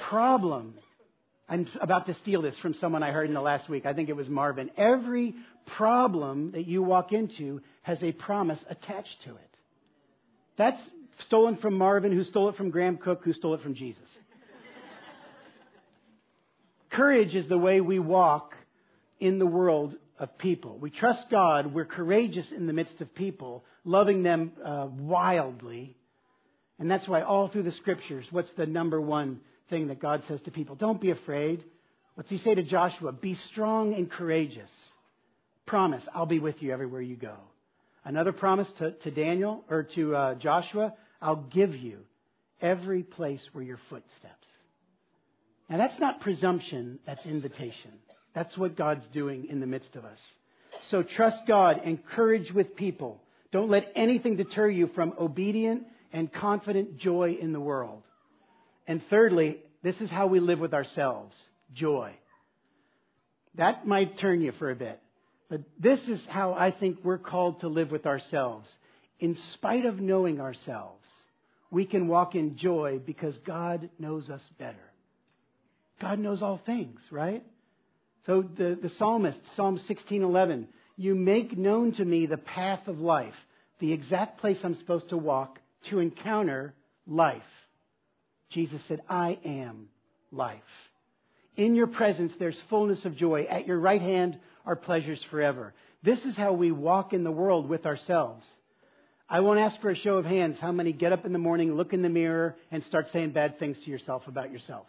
problem, 0.09 0.73
I'm 1.47 1.67
about 1.79 2.07
to 2.07 2.15
steal 2.23 2.41
this 2.41 2.57
from 2.59 2.73
someone 2.81 3.03
I 3.03 3.11
heard 3.11 3.27
in 3.27 3.35
the 3.35 3.41
last 3.41 3.69
week. 3.69 3.85
I 3.85 3.93
think 3.93 4.09
it 4.09 4.15
was 4.15 4.27
Marvin. 4.27 4.71
Every 4.75 5.35
problem 5.77 6.53
that 6.53 6.65
you 6.65 6.81
walk 6.81 7.11
into 7.11 7.61
has 7.83 8.01
a 8.01 8.11
promise 8.11 8.59
attached 8.67 9.17
to 9.25 9.35
it. 9.35 9.57
That's 10.57 10.81
stolen 11.27 11.57
from 11.57 11.75
Marvin, 11.75 12.11
who 12.11 12.23
stole 12.23 12.49
it 12.49 12.55
from 12.55 12.71
Graham 12.71 12.97
Cooke, 12.97 13.21
who 13.23 13.33
stole 13.33 13.53
it 13.53 13.61
from 13.61 13.75
Jesus. 13.75 14.01
Courage 16.99 17.33
is 17.33 17.47
the 17.47 17.57
way 17.57 17.79
we 17.79 17.97
walk 17.97 18.55
in 19.21 19.39
the 19.39 19.45
world 19.45 19.95
of 20.19 20.37
people. 20.37 20.77
We 20.77 20.89
trust 20.89 21.27
God. 21.31 21.73
We're 21.73 21.85
courageous 21.85 22.47
in 22.51 22.67
the 22.67 22.73
midst 22.73 22.99
of 22.99 23.15
people, 23.15 23.63
loving 23.85 24.21
them 24.21 24.51
uh, 24.61 24.87
wildly. 24.91 25.95
And 26.77 26.91
that's 26.91 27.07
why 27.07 27.21
all 27.21 27.47
through 27.47 27.63
the 27.63 27.71
scriptures, 27.71 28.25
what's 28.31 28.49
the 28.57 28.65
number 28.65 28.99
one 28.99 29.39
thing 29.69 29.87
that 29.87 30.01
God 30.01 30.23
says 30.27 30.41
to 30.41 30.51
people? 30.51 30.75
Don't 30.75 30.99
be 30.99 31.11
afraid. 31.11 31.63
What's 32.15 32.29
he 32.29 32.37
say 32.39 32.53
to 32.53 32.63
Joshua? 32.63 33.13
Be 33.13 33.35
strong 33.49 33.93
and 33.93 34.11
courageous. 34.11 34.69
Promise, 35.67 36.03
I'll 36.13 36.25
be 36.25 36.39
with 36.39 36.61
you 36.61 36.73
everywhere 36.73 37.01
you 37.01 37.15
go. 37.15 37.37
Another 38.03 38.33
promise 38.33 38.67
to, 38.79 38.91
to 38.91 39.11
Daniel 39.11 39.63
or 39.69 39.83
to 39.95 40.15
uh, 40.17 40.35
Joshua, 40.35 40.93
I'll 41.21 41.47
give 41.49 41.73
you 41.73 41.99
every 42.61 43.03
place 43.03 43.41
where 43.53 43.63
your 43.63 43.79
foot 43.89 44.03
steps. 44.19 44.38
Now 45.69 45.77
that's 45.77 45.99
not 45.99 46.21
presumption, 46.21 46.99
that's 47.05 47.25
invitation. 47.25 47.91
That's 48.33 48.57
what 48.57 48.75
God's 48.75 49.05
doing 49.13 49.47
in 49.49 49.59
the 49.59 49.67
midst 49.67 49.95
of 49.95 50.05
us. 50.05 50.17
So 50.89 51.03
trust 51.03 51.37
God, 51.47 51.81
encourage 51.83 52.51
with 52.51 52.75
people. 52.75 53.21
Don't 53.51 53.69
let 53.69 53.91
anything 53.95 54.35
deter 54.35 54.69
you 54.69 54.89
from 54.95 55.13
obedient 55.19 55.83
and 56.13 56.31
confident 56.31 56.97
joy 56.97 57.37
in 57.39 57.53
the 57.53 57.59
world. 57.59 58.03
And 58.87 59.01
thirdly, 59.09 59.57
this 59.83 59.95
is 59.97 60.09
how 60.09 60.27
we 60.27 60.39
live 60.39 60.59
with 60.59 60.73
ourselves 60.73 61.35
joy. 61.73 62.13
That 63.55 63.85
might 63.85 64.19
turn 64.19 64.41
you 64.41 64.51
for 64.53 64.71
a 64.71 64.75
bit. 64.75 64.99
But 65.49 65.61
this 65.79 65.99
is 66.07 66.21
how 66.27 66.53
I 66.53 66.71
think 66.71 66.99
we're 67.03 67.17
called 67.17 67.61
to 67.61 67.67
live 67.67 67.91
with 67.91 68.05
ourselves. 68.05 68.67
In 69.19 69.37
spite 69.53 69.85
of 69.85 69.99
knowing 69.99 70.39
ourselves, 70.39 71.05
we 71.71 71.85
can 71.85 72.07
walk 72.07 72.35
in 72.35 72.57
joy 72.57 72.99
because 73.03 73.37
God 73.45 73.89
knows 73.99 74.29
us 74.29 74.41
better. 74.57 74.77
God 76.01 76.19
knows 76.19 76.41
all 76.41 76.61
things, 76.65 76.99
right? 77.11 77.43
So 78.25 78.43
the, 78.57 78.77
the 78.81 78.89
psalmist, 78.97 79.39
Psalm 79.55 79.79
16:11, 79.89 80.67
you 80.97 81.15
make 81.15 81.57
known 81.57 81.93
to 81.93 82.05
me 82.05 82.25
the 82.25 82.37
path 82.37 82.87
of 82.87 82.99
life, 82.99 83.33
the 83.79 83.93
exact 83.93 84.39
place 84.39 84.57
I'm 84.63 84.75
supposed 84.75 85.09
to 85.09 85.17
walk 85.17 85.59
to 85.89 85.99
encounter 85.99 86.73
life. 87.07 87.41
Jesus 88.49 88.81
said, 88.87 89.01
I 89.09 89.39
am 89.45 89.87
life. 90.31 90.61
In 91.55 91.75
your 91.75 91.87
presence 91.87 92.33
there's 92.39 92.59
fullness 92.69 93.03
of 93.05 93.15
joy. 93.15 93.43
At 93.43 93.67
your 93.67 93.79
right 93.79 94.01
hand 94.01 94.39
are 94.65 94.75
pleasures 94.75 95.23
forever. 95.29 95.73
This 96.03 96.19
is 96.25 96.35
how 96.35 96.53
we 96.53 96.71
walk 96.71 97.13
in 97.13 97.23
the 97.23 97.31
world 97.31 97.67
with 97.67 97.85
ourselves. 97.85 98.45
I 99.29 99.41
won't 99.41 99.59
ask 99.59 99.79
for 99.81 99.89
a 99.89 99.95
show 99.95 100.17
of 100.17 100.25
hands 100.25 100.57
how 100.59 100.71
many 100.71 100.91
get 100.91 101.13
up 101.13 101.25
in 101.25 101.33
the 101.33 101.39
morning, 101.39 101.75
look 101.75 101.93
in 101.93 102.01
the 102.01 102.09
mirror, 102.09 102.55
and 102.71 102.83
start 102.85 103.07
saying 103.13 103.31
bad 103.31 103.59
things 103.59 103.77
to 103.85 103.91
yourself 103.91 104.23
about 104.27 104.51
yourself. 104.51 104.87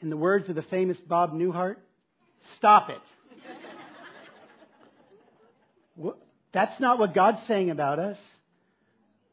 In 0.00 0.10
the 0.10 0.16
words 0.16 0.48
of 0.48 0.54
the 0.54 0.62
famous 0.62 0.98
Bob 0.98 1.32
Newhart, 1.32 1.76
Stop 2.56 2.90
it. 2.90 3.00
That's 6.52 6.80
not 6.80 6.98
what 6.98 7.14
God's 7.14 7.46
saying 7.46 7.70
about 7.70 7.98
us. 7.98 8.18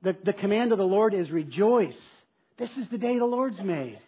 The, 0.04 0.16
the 0.24 0.34
command 0.34 0.72
of 0.72 0.78
the 0.78 0.86
Lord 0.86 1.14
is 1.14 1.32
rejoice. 1.32 1.98
This 2.58 2.70
is 2.78 2.88
the 2.90 2.98
day 2.98 3.18
the 3.18 3.26
Lord's 3.26 3.60
made. 3.60 4.00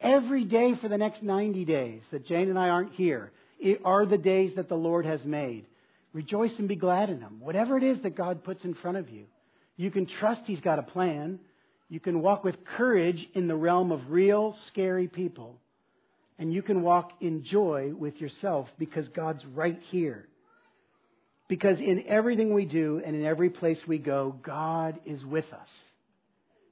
Every 0.00 0.44
day 0.44 0.74
for 0.80 0.88
the 0.88 0.98
next 0.98 1.22
90 1.22 1.64
days 1.64 2.02
that 2.10 2.26
Jane 2.26 2.48
and 2.48 2.58
I 2.58 2.68
aren't 2.68 2.92
here 2.92 3.32
are 3.84 4.06
the 4.06 4.18
days 4.18 4.52
that 4.56 4.68
the 4.68 4.76
Lord 4.76 5.04
has 5.04 5.24
made. 5.24 5.66
Rejoice 6.12 6.58
and 6.58 6.68
be 6.68 6.76
glad 6.76 7.10
in 7.10 7.20
them. 7.20 7.36
Whatever 7.40 7.76
it 7.76 7.84
is 7.84 8.00
that 8.02 8.16
God 8.16 8.42
puts 8.42 8.64
in 8.64 8.74
front 8.74 8.96
of 8.96 9.08
you, 9.10 9.26
you 9.76 9.90
can 9.90 10.06
trust 10.06 10.42
He's 10.44 10.60
got 10.60 10.78
a 10.78 10.82
plan. 10.82 11.38
You 11.88 12.00
can 12.00 12.22
walk 12.22 12.44
with 12.44 12.64
courage 12.64 13.26
in 13.34 13.48
the 13.48 13.56
realm 13.56 13.92
of 13.92 14.10
real, 14.10 14.56
scary 14.68 15.08
people 15.08 15.60
and 16.40 16.54
you 16.54 16.62
can 16.62 16.80
walk 16.80 17.12
in 17.20 17.44
joy 17.44 17.92
with 17.96 18.18
yourself 18.18 18.66
because 18.78 19.06
God's 19.08 19.44
right 19.54 19.78
here. 19.90 20.26
Because 21.48 21.78
in 21.78 22.04
everything 22.08 22.54
we 22.54 22.64
do 22.64 23.02
and 23.04 23.14
in 23.14 23.26
every 23.26 23.50
place 23.50 23.78
we 23.86 23.98
go, 23.98 24.34
God 24.42 24.98
is 25.04 25.22
with 25.22 25.44
us, 25.52 25.68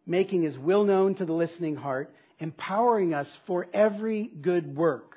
making 0.06 0.42
his 0.42 0.56
will 0.56 0.84
known 0.84 1.16
to 1.16 1.26
the 1.26 1.34
listening 1.34 1.76
heart, 1.76 2.10
empowering 2.38 3.12
us 3.12 3.28
for 3.46 3.66
every 3.75 4.30
good 4.40 4.75
work, 4.75 5.16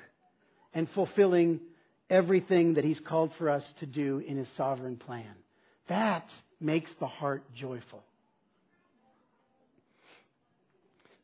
and 0.74 0.86
fulfilling 0.94 1.58
everything 2.10 2.74
that 2.74 2.84
he's 2.84 3.00
called 3.08 3.30
for 3.38 3.48
us 3.48 3.64
to 3.80 3.86
do 3.86 4.18
in 4.18 4.36
his 4.36 4.48
sovereign 4.58 4.96
plan. 4.96 5.34
That 5.88 6.26
makes 6.60 6.90
the 7.00 7.06
heart 7.06 7.44
joyful. 7.54 8.04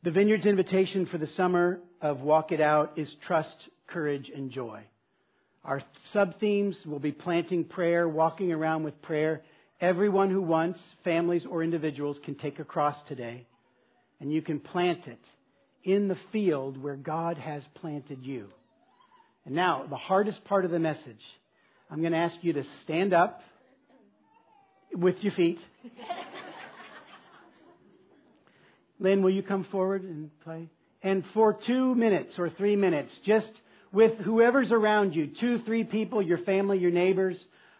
The 0.01 0.11
Vineyard's 0.11 0.45
invitation 0.45 1.07
for 1.07 1.17
the 1.17 1.27
summer 1.27 1.81
of 2.01 2.21
Walk 2.21 2.53
It 2.53 2.61
Out 2.61 2.93
is 2.95 3.13
trust, 3.27 3.53
courage, 3.85 4.31
and 4.33 4.49
joy. 4.49 4.79
Our 5.65 5.81
sub 6.13 6.39
themes 6.39 6.77
will 6.85 6.99
be 6.99 7.11
planting 7.11 7.65
prayer, 7.65 8.07
walking 8.07 8.53
around 8.53 8.83
with 8.83 9.01
prayer. 9.01 9.41
Everyone 9.81 10.29
who 10.29 10.41
wants, 10.41 10.79
families 11.03 11.43
or 11.45 11.63
individuals, 11.63 12.17
can 12.23 12.35
take 12.35 12.59
a 12.59 12.63
cross 12.63 12.95
today, 13.09 13.45
and 14.21 14.31
you 14.31 14.41
can 14.41 14.61
plant 14.61 15.05
it 15.05 15.19
in 15.83 16.07
the 16.07 16.17
field 16.31 16.81
where 16.81 16.95
God 16.95 17.37
has 17.37 17.61
planted 17.75 18.19
you. 18.23 18.47
And 19.45 19.53
now, 19.53 19.85
the 19.89 19.97
hardest 19.97 20.45
part 20.45 20.63
of 20.63 20.71
the 20.71 20.79
message 20.79 21.21
I'm 21.91 21.99
going 21.99 22.13
to 22.13 22.19
ask 22.19 22.37
you 22.41 22.53
to 22.53 22.63
stand 22.83 23.11
up 23.11 23.41
with 24.93 25.17
your 25.19 25.33
feet. 25.33 25.59
Lynn, 28.99 29.23
will 29.23 29.31
you 29.31 29.43
come 29.43 29.65
forward 29.71 30.03
and 30.03 30.29
play? 30.43 30.67
And 31.01 31.23
for 31.33 31.57
two 31.65 31.95
minutes 31.95 32.33
or 32.37 32.49
three 32.49 32.75
minutes, 32.75 33.13
just 33.25 33.49
with 33.93 34.17
whoever's 34.17 34.71
around 34.71 35.15
you, 35.15 35.27
two, 35.39 35.59
three 35.59 35.85
people, 35.85 36.21
your 36.21 36.39
family, 36.39 36.77
your 36.77 36.91
neighbors, 36.91 37.39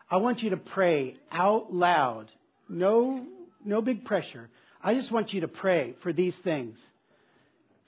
I 0.09 0.17
want 0.17 0.41
you 0.41 0.51
to 0.51 0.57
pray 0.57 1.17
out 1.31 1.73
loud. 1.73 2.31
No, 2.69 3.25
no 3.63 3.81
big 3.81 4.05
pressure. 4.05 4.49
I 4.81 4.93
just 4.93 5.11
want 5.11 5.33
you 5.33 5.41
to 5.41 5.47
pray 5.47 5.95
for 6.01 6.13
these 6.13 6.35
things. 6.43 6.77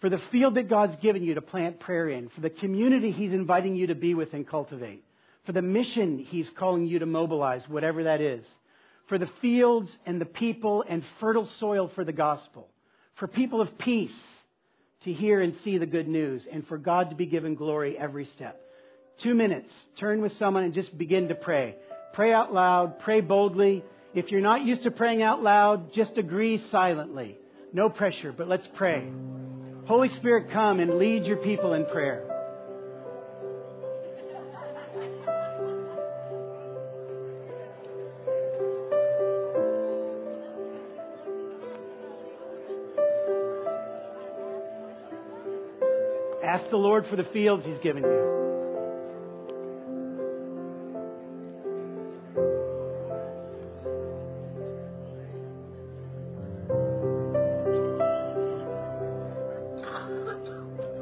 For 0.02 0.10
the 0.10 0.22
field 0.32 0.56
that 0.56 0.70
God's 0.70 0.96
given 1.02 1.24
you 1.24 1.36
to 1.36 1.42
plant 1.42 1.80
prayer 1.80 2.10
in, 2.10 2.30
for 2.30 2.42
the 2.42 2.50
community 2.50 3.12
He's 3.12 3.34
inviting 3.34 3.76
you 3.76 3.88
to 3.88 3.96
be 3.96 4.14
with 4.14 4.34
and 4.34 4.48
cultivate, 4.48 5.04
for 5.46 5.54
the 5.54 5.62
mission 5.62 6.20
He's 6.20 6.50
calling 6.58 6.88
you 6.88 7.00
to 7.00 7.06
mobilize, 7.06 7.62
whatever 7.70 8.04
that 8.04 8.20
is, 8.20 8.44
for 9.08 9.18
the 9.18 9.30
fields 9.42 9.90
and 10.06 10.20
the 10.20 10.26
people 10.26 10.84
and 10.90 11.04
fertile 11.20 11.48
soil 11.60 11.92
for 11.96 12.04
the 12.04 12.12
gospel 12.12 12.68
for 13.22 13.28
people 13.28 13.62
of 13.62 13.78
peace 13.78 14.12
to 15.04 15.14
hear 15.14 15.42
and 15.42 15.56
see 15.64 15.78
the 15.78 15.86
good 15.86 16.08
news, 16.08 16.44
and 16.52 16.66
for 16.66 16.80
God 16.80 17.12
to 17.12 17.16
be 17.16 17.28
given 17.28 17.54
glory 17.54 17.96
every 17.96 18.26
step. 18.36 18.60
Two 19.22 19.36
minutes. 19.36 19.72
Turn 20.00 20.22
with 20.22 20.32
someone 20.40 20.64
and 20.64 20.74
just 20.74 20.98
begin 20.98 21.28
to 21.28 21.36
pray. 21.36 21.76
Pray 22.14 22.34
out 22.34 22.52
loud. 22.52 22.98
Pray 23.00 23.22
boldly. 23.22 23.84
If 24.16 24.32
you're 24.32 24.42
not 24.42 24.64
used 24.64 24.82
to 24.84 24.92
praying 24.92 25.22
out 25.22 25.44
loud, 25.44 25.94
just 25.94 26.18
agree 26.18 26.66
silently. 26.72 27.38
No 27.72 27.90
pressure, 27.90 28.34
but 28.36 28.48
let's 28.48 28.68
pray. 28.76 29.08
Holy 29.86 30.10
Spirit, 30.18 30.52
come 30.52 30.80
and 30.80 30.98
lead 30.98 31.26
your 31.26 31.38
people 31.38 31.74
in 31.74 31.86
prayer. 31.86 32.31
The 46.72 46.78
Lord 46.78 47.06
for 47.08 47.18
the 47.18 47.26
fields 47.26 47.66
He's 47.66 47.78
given 47.80 48.04
you. 48.04 48.32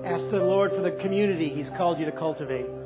Ask 0.05 0.31
the 0.31 0.38
Lord 0.38 0.71
for 0.71 0.81
the 0.81 0.97
community 1.01 1.49
He's 1.49 1.69
called 1.77 1.99
you 1.99 2.05
to 2.05 2.11
cultivate. 2.11 2.78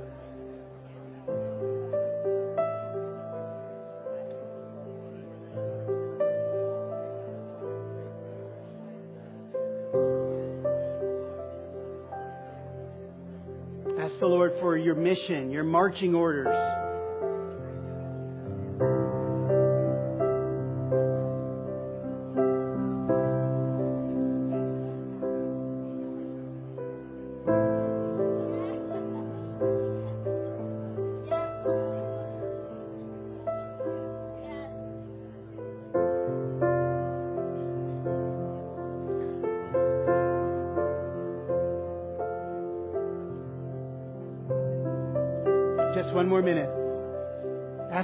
For 14.60 14.78
your 14.78 14.96
mission, 14.96 15.52
your 15.52 15.64
marching 15.64 16.16
orders. 16.16 16.83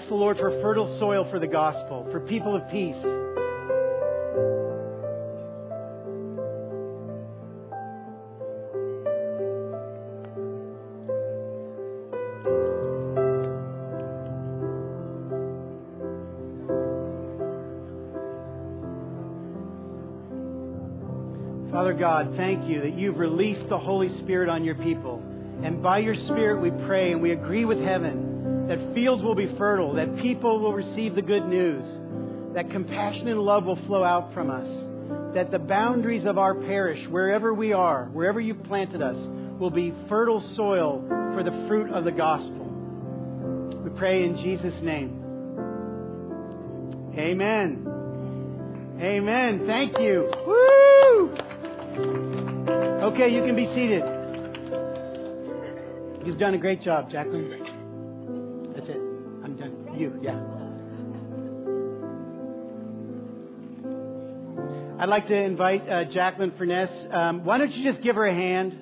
The 0.09 0.15
Lord 0.15 0.37
for 0.37 0.49
fertile 0.61 0.97
soil 0.97 1.27
for 1.29 1.39
the 1.39 1.47
gospel, 1.47 2.07
for 2.11 2.19
people 2.19 2.55
of 2.55 2.67
peace. 2.69 2.97
Father 21.71 21.93
God, 21.93 22.33
thank 22.35 22.67
you 22.67 22.81
that 22.81 22.95
you've 22.95 23.19
released 23.19 23.69
the 23.69 23.77
Holy 23.77 24.09
Spirit 24.23 24.49
on 24.49 24.63
your 24.63 24.75
people. 24.75 25.23
And 25.63 25.83
by 25.83 25.99
your 25.99 26.15
Spirit, 26.15 26.59
we 26.59 26.71
pray 26.87 27.11
and 27.11 27.21
we 27.21 27.31
agree 27.31 27.65
with 27.65 27.79
heaven 27.79 28.28
that 28.69 28.93
fields 28.93 29.23
will 29.23 29.33
be 29.33 29.51
fertile, 29.57 29.93
that 29.95 30.15
people 30.17 30.59
will 30.59 30.73
receive 30.73 31.15
the 31.15 31.23
good 31.23 31.45
news, 31.47 31.83
that 32.53 32.69
compassion 32.69 33.27
and 33.27 33.39
love 33.39 33.65
will 33.65 33.83
flow 33.87 34.03
out 34.03 34.31
from 34.31 34.51
us, 34.51 35.33
that 35.33 35.49
the 35.49 35.57
boundaries 35.57 36.23
of 36.25 36.37
our 36.37 36.53
parish, 36.53 37.03
wherever 37.09 37.51
we 37.51 37.73
are, 37.73 38.05
wherever 38.13 38.39
you've 38.39 38.63
planted 38.65 39.01
us, 39.01 39.17
will 39.59 39.71
be 39.71 39.91
fertile 40.07 40.39
soil 40.55 41.03
for 41.33 41.41
the 41.43 41.65
fruit 41.67 41.91
of 41.91 42.03
the 42.03 42.11
gospel. 42.11 42.67
We 43.83 43.89
pray 43.97 44.23
in 44.23 44.35
Jesus' 44.37 44.79
name. 44.83 45.15
Amen. 47.17 47.87
Amen. 49.01 49.65
Thank 49.65 49.97
you. 49.97 50.31
Woo! 50.45 51.35
Okay, 53.01 53.29
you 53.29 53.41
can 53.41 53.55
be 53.55 53.65
seated. 53.73 54.03
You've 56.23 56.37
done 56.37 56.53
a 56.53 56.59
great 56.59 56.83
job, 56.83 57.09
Jacqueline. 57.09 57.68
You, 59.99 60.17
yeah. 60.21 60.39
I'd 64.97 65.09
like 65.09 65.27
to 65.27 65.35
invite 65.35 65.89
uh, 65.89 66.05
Jacqueline 66.05 66.53
Furness. 66.57 66.89
Um, 67.11 67.43
why 67.43 67.57
don't 67.57 67.69
you 67.73 67.83
just 67.83 68.01
give 68.01 68.15
her 68.15 68.25
a 68.25 68.33
hand? 68.33 68.81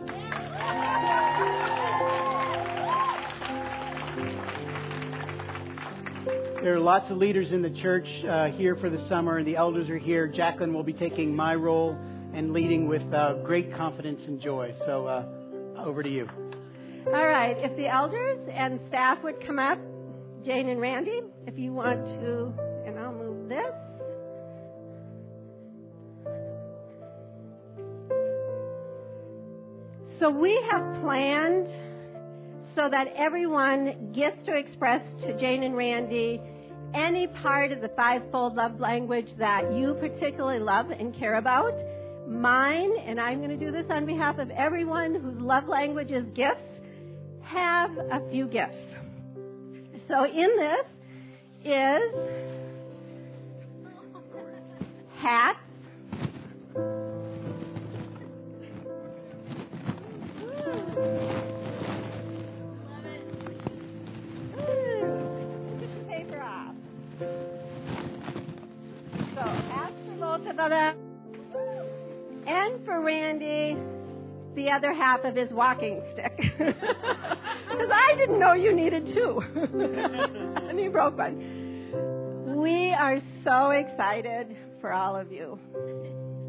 There 6.62 6.76
are 6.76 6.80
lots 6.80 7.10
of 7.10 7.18
leaders 7.18 7.52
in 7.52 7.64
the 7.64 7.72
church 7.82 8.08
uh, 8.30 8.50
here 8.50 8.76
for 8.76 8.92
the 8.92 9.04
summer, 9.10 9.40
and 9.40 9.48
the 9.48 9.56
elders 9.56 9.90
are 9.90 9.98
here. 9.98 10.28
Jacqueline 10.28 10.72
will 10.72 10.84
be 10.84 10.94
taking 10.94 11.36
my 11.36 11.56
role 11.56 11.98
and 12.36 12.54
leading 12.54 12.88
with 12.88 13.02
uh, 13.12 13.42
great 13.44 13.74
confidence 13.74 14.22
and 14.28 14.40
joy. 14.40 14.76
So, 14.86 15.08
uh, 15.08 15.26
over 15.84 16.04
to 16.04 16.10
you. 16.10 16.30
All 17.08 17.26
right, 17.26 17.58
if 17.58 17.76
the 17.76 17.88
elders 17.88 18.38
and 18.54 18.80
staff 18.90 19.24
would 19.24 19.44
come 19.44 19.58
up, 19.58 19.80
Jane 20.48 20.70
and 20.70 20.80
Randy, 20.80 21.24
if 21.46 21.60
you 21.60 21.74
want 21.74 22.06
to, 22.06 22.54
and 22.86 22.98
I'll 22.98 23.12
move 23.12 23.50
this. 23.50 23.66
So 30.22 30.30
we 30.30 30.58
have 30.72 31.02
planned 31.02 31.68
so 32.76 32.88
that 32.90 33.08
everyone 33.18 34.14
gets 34.14 34.42
to 34.46 34.56
express 34.56 35.02
to 35.24 35.38
Jane 35.38 35.64
and 35.64 35.76
Randy 35.76 36.40
any 36.94 37.28
part 37.28 37.74
of 37.74 37.82
the 37.82 37.90
fivefold 37.90 38.56
love 38.56 38.80
language 38.80 39.28
that 39.38 39.74
you 39.74 39.96
particularly 39.96 40.60
love 40.60 40.92
and 40.92 41.14
care 41.14 41.36
about. 41.36 41.74
Mine, 42.26 42.94
and 43.06 43.20
I'm 43.20 43.40
going 43.40 43.50
to 43.50 43.58
do 43.58 43.74
this 43.74 43.88
on 43.90 44.06
behalf 44.06 44.38
of 44.38 44.50
everyone 44.52 45.14
whose 45.14 45.42
love 45.42 45.68
language 45.68 46.12
is 46.12 46.24
gifts, 46.34 46.62
have 47.42 47.92
a 47.98 48.22
few 48.32 48.48
gifts. 48.48 48.87
So 50.08 50.24
in 50.24 50.56
this 50.58 50.86
is 51.66 52.02
hats. 55.18 55.67
Other 74.78 74.94
half 74.94 75.24
of 75.24 75.36
his 75.36 75.50
walking 75.52 76.02
stick. 76.14 76.40
Because 77.70 77.92
I 77.94 78.16
didn't 78.18 78.40
know 78.40 78.54
you 78.54 78.74
needed 78.74 79.06
two. 79.14 79.40
and 79.56 80.80
he 80.80 80.88
broke 80.88 81.16
one. 81.16 82.56
We 82.60 82.92
are 82.92 83.20
so 83.44 83.70
excited 83.70 84.56
for 84.82 84.92
all 84.92 85.16
of 85.16 85.32
you, 85.32 85.60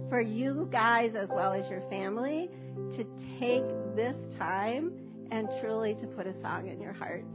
for 0.08 0.22
you 0.22 0.66
guys 0.72 1.12
as 1.14 1.28
well 1.28 1.52
as 1.52 1.68
your 1.68 1.82
family, 1.90 2.48
to 2.96 3.04
take 3.38 3.64
this 3.94 4.16
time 4.38 4.92
and 5.30 5.48
truly 5.60 5.96
to 5.96 6.06
put 6.06 6.26
a 6.26 6.32
song 6.40 6.68
in 6.68 6.80
your 6.80 6.94
hearts. 6.94 7.26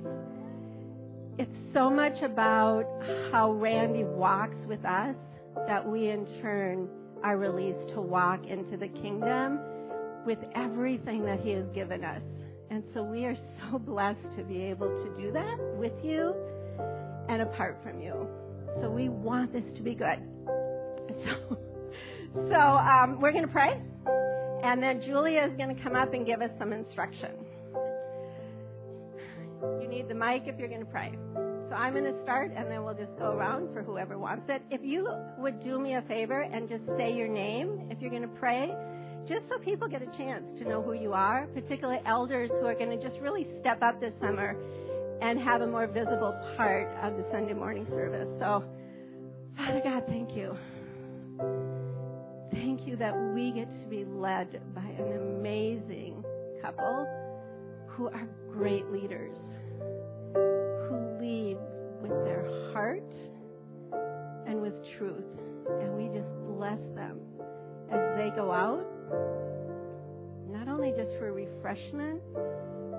It's 1.38 1.56
so 1.72 1.88
much 1.88 2.24
about 2.24 2.86
how 3.32 3.52
Randy 3.52 4.06
walks 4.06 4.66
with 4.66 4.84
us 4.86 5.16
that 5.68 5.88
we 5.88 6.10
in 6.10 6.26
turn 6.42 6.90
are 7.22 7.38
released 7.38 7.90
to 7.94 8.02
walk 8.02 8.48
into 8.48 8.76
the 8.76 8.88
kingdom 8.88 9.60
with 10.26 10.40
everything 10.56 11.26
that 11.26 11.40
He 11.40 11.52
has 11.52 11.66
given 11.74 12.04
us. 12.04 12.22
And 12.70 12.84
so 12.94 13.04
we 13.04 13.26
are 13.26 13.36
so 13.36 13.80
blessed 13.86 14.36
to 14.38 14.44
be 14.44 14.64
able 14.64 14.88
to 14.88 15.22
do 15.22 15.32
that 15.32 15.58
with 15.78 15.94
you 16.04 16.34
and 17.30 17.42
apart 17.42 17.80
from 17.84 18.02
you. 18.02 18.28
So 18.82 18.90
we 18.90 19.10
want 19.10 19.54
this 19.54 19.66
to 19.76 19.82
be 19.82 19.96
good. 19.96 20.20
So, 21.26 21.58
so 22.50 22.60
um, 22.60 23.22
we're 23.22 23.32
going 23.32 23.46
to 23.46 23.52
pray, 23.52 23.80
and 24.64 24.82
then 24.82 25.02
Julia 25.02 25.44
is 25.44 25.56
going 25.56 25.76
to 25.76 25.84
come 25.84 25.96
up 25.96 26.14
and 26.14 26.26
give 26.26 26.42
us 26.42 26.50
some 26.58 26.74
instruction. 26.74 27.32
You 29.80 29.88
need 29.88 30.08
the 30.08 30.16
mic 30.16 30.44
if 30.48 30.58
you're 30.58 30.70
going 30.70 30.80
to 30.80 30.92
pray. 30.92 31.12
So 31.70 31.76
I'm 31.76 31.94
going 31.94 32.06
to 32.06 32.24
start, 32.24 32.52
and 32.56 32.72
then 32.72 32.84
we'll 32.84 32.96
just 32.96 33.16
go 33.20 33.32
around 33.32 33.74
for 33.74 33.84
whoever 33.84 34.18
wants 34.18 34.46
it. 34.50 34.62
If 34.72 34.82
you 34.84 35.08
would 35.38 35.64
do 35.64 35.80
me 35.80 35.96
a 35.96 36.02
favor 36.04 36.42
and 36.42 36.68
just 36.68 36.84
say 36.98 37.14
your 37.14 37.28
name 37.28 37.88
if 37.92 38.02
you're 38.02 38.10
going 38.10 38.24
to 38.24 38.40
pray, 38.40 38.74
just 39.28 39.48
so 39.50 39.58
people 39.60 39.88
get 39.88 40.02
a 40.02 40.18
chance 40.18 40.44
to 40.60 40.68
know 40.68 40.82
who 40.82 40.94
you 40.94 41.14
are, 41.14 41.48
particularly 41.54 42.02
elders 42.06 42.50
who 42.60 42.66
are 42.66 42.76
going 42.76 42.90
to 42.90 43.02
just 43.02 43.20
really 43.22 43.48
step 43.62 43.82
up 43.82 44.00
this 44.00 44.14
summer 44.22 44.56
and 45.22 45.40
have 45.40 45.62
a 45.62 45.68
more 45.68 45.88
visible 45.88 46.38
part 46.58 46.88
of 47.02 47.16
the 47.16 47.26
Sunday 47.32 47.54
morning 47.54 47.86
service. 47.90 48.28
So, 48.40 48.64
Father 49.56 49.82
God, 49.84 50.04
thank 50.08 50.36
you. 50.36 50.58
Thank 52.52 52.86
you 52.86 52.98
that 52.98 53.16
we 53.34 53.52
get 53.52 53.72
to 53.82 53.88
be 53.88 54.04
led 54.06 54.62
by 54.76 54.82
an 54.82 55.14
amazing 55.14 56.24
couple 56.62 57.08
who 57.88 58.08
are 58.08 58.28
great 58.52 58.90
leaders, 58.92 59.38
who 60.34 61.18
lead 61.20 61.58
with 62.02 62.26
their 62.26 62.44
heart 62.74 63.10
and 64.46 64.62
with 64.62 64.74
truth. 64.98 65.24
And 65.82 65.96
we 65.96 66.08
just 66.14 66.30
bless 66.48 66.80
them 66.96 67.20
as 67.92 68.18
they 68.18 68.32
go 68.36 68.52
out, 68.52 68.86
only 70.74 70.92
just 70.92 71.14
for 71.20 71.32
refreshment, 71.32 72.20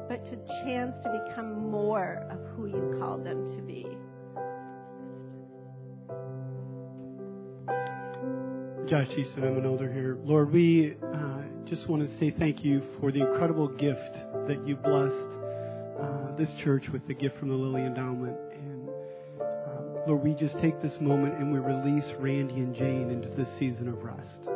but 0.08 0.24
to 0.26 0.36
chance 0.62 0.94
to 1.02 1.24
become 1.26 1.70
more 1.70 2.24
of 2.30 2.38
who 2.54 2.66
you 2.66 2.96
called 2.98 3.26
them 3.26 3.56
to 3.56 3.62
be. 3.62 3.84
Josh 8.88 9.08
Easton, 9.16 9.44
I'm 9.44 9.56
an 9.56 9.64
elder 9.64 9.92
here. 9.92 10.18
Lord, 10.24 10.52
we 10.52 10.96
uh, 11.02 11.38
just 11.64 11.88
want 11.88 12.08
to 12.08 12.18
say 12.18 12.32
thank 12.38 12.64
you 12.64 12.82
for 13.00 13.10
the 13.10 13.20
incredible 13.20 13.66
gift 13.66 14.12
that 14.46 14.62
you 14.64 14.76
blessed 14.76 15.34
uh, 16.00 16.36
this 16.36 16.50
church 16.62 16.84
with 16.92 17.06
the 17.08 17.14
gift 17.14 17.38
from 17.38 17.48
the 17.48 17.54
Lilly 17.54 17.82
Endowment. 17.82 18.36
And 18.52 18.88
um, 19.40 19.96
Lord, 20.06 20.22
we 20.22 20.34
just 20.34 20.56
take 20.60 20.80
this 20.80 20.94
moment 21.00 21.38
and 21.38 21.52
we 21.52 21.58
release 21.58 22.04
Randy 22.20 22.54
and 22.54 22.74
Jane 22.74 23.10
into 23.10 23.28
this 23.30 23.48
season 23.58 23.88
of 23.88 24.04
rest. 24.04 24.53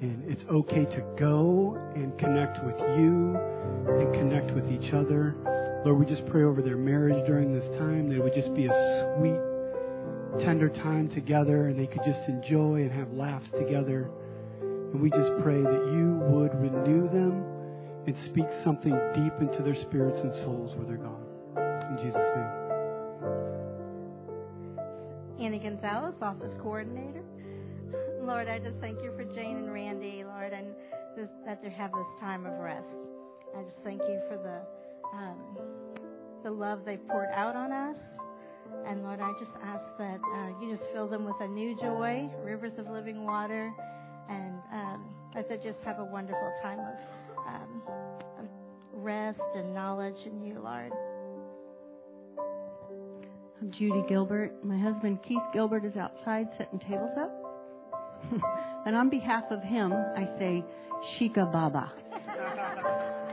And 0.00 0.22
it's 0.30 0.44
okay 0.48 0.84
to 0.84 1.02
go 1.18 1.76
and 1.96 2.16
connect 2.18 2.64
with 2.64 2.78
you 2.78 3.36
and 3.88 4.14
connect 4.14 4.54
with 4.54 4.70
each 4.70 4.92
other. 4.92 5.34
Lord, 5.84 5.98
we 5.98 6.06
just 6.06 6.24
pray 6.26 6.44
over 6.44 6.62
their 6.62 6.76
marriage 6.76 7.26
during 7.26 7.52
this 7.52 7.66
time 7.78 8.08
that 8.08 8.16
it 8.16 8.22
would 8.22 8.34
just 8.34 8.54
be 8.54 8.66
a 8.66 9.16
sweet, 9.18 9.40
tender 10.44 10.68
time 10.68 11.08
together 11.08 11.66
and 11.66 11.78
they 11.78 11.86
could 11.86 12.02
just 12.06 12.28
enjoy 12.28 12.82
and 12.82 12.92
have 12.92 13.12
laughs 13.12 13.48
together. 13.58 14.08
And 14.60 15.00
we 15.00 15.10
just 15.10 15.32
pray 15.42 15.60
that 15.60 15.90
you 15.92 16.20
would 16.30 16.54
renew 16.54 17.08
them 17.10 17.42
and 18.06 18.16
speak 18.26 18.46
something 18.62 18.92
deep 19.14 19.34
into 19.40 19.62
their 19.62 19.76
spirits 19.82 20.20
and 20.22 20.32
souls 20.44 20.76
where 20.76 20.86
they're 20.86 20.96
gone. 20.96 21.26
In 21.90 21.96
Jesus' 21.98 22.22
name. 22.36 22.68
Annie 25.40 25.58
Gonzalez, 25.58 26.14
Office 26.22 26.54
Coordinator. 26.60 27.24
Lord, 28.28 28.46
I 28.46 28.58
just 28.58 28.76
thank 28.78 29.02
you 29.02 29.10
for 29.16 29.24
Jane 29.24 29.56
and 29.56 29.72
Randy, 29.72 30.22
Lord, 30.22 30.52
and 30.52 30.74
this, 31.16 31.30
that 31.46 31.62
they 31.62 31.70
have 31.70 31.90
this 31.92 32.20
time 32.20 32.44
of 32.44 32.58
rest. 32.58 32.90
I 33.56 33.62
just 33.62 33.78
thank 33.82 34.02
you 34.02 34.20
for 34.28 34.36
the 34.36 35.16
um, 35.16 35.56
the 36.44 36.50
love 36.50 36.80
they've 36.84 37.08
poured 37.08 37.30
out 37.32 37.56
on 37.56 37.72
us. 37.72 37.96
And 38.86 39.02
Lord, 39.02 39.22
I 39.22 39.32
just 39.38 39.52
ask 39.64 39.82
that 39.98 40.20
uh, 40.36 40.60
you 40.60 40.76
just 40.76 40.92
fill 40.92 41.08
them 41.08 41.24
with 41.24 41.36
a 41.40 41.48
new 41.48 41.74
joy, 41.80 42.28
rivers 42.44 42.72
of 42.76 42.90
living 42.90 43.24
water, 43.24 43.72
and 44.28 44.60
um, 44.74 45.06
that 45.34 45.48
they 45.48 45.56
just 45.56 45.78
have 45.86 45.98
a 45.98 46.04
wonderful 46.04 46.52
time 46.60 46.80
of, 46.80 46.94
um, 47.46 47.82
of 48.40 48.46
rest 48.92 49.40
and 49.56 49.72
knowledge 49.72 50.26
in 50.26 50.44
you, 50.44 50.60
Lord. 50.62 50.92
I'm 53.62 53.70
Judy 53.70 54.04
Gilbert. 54.06 54.52
My 54.62 54.76
husband 54.76 55.20
Keith 55.26 55.38
Gilbert 55.54 55.86
is 55.86 55.96
outside 55.96 56.48
setting 56.58 56.78
tables 56.78 57.16
up. 57.16 57.47
and 58.86 58.96
on 58.96 59.10
behalf 59.10 59.44
of 59.50 59.62
him, 59.62 59.92
I 59.92 60.26
say 60.38 60.64
Shika 61.16 61.50
Baba. 61.50 61.92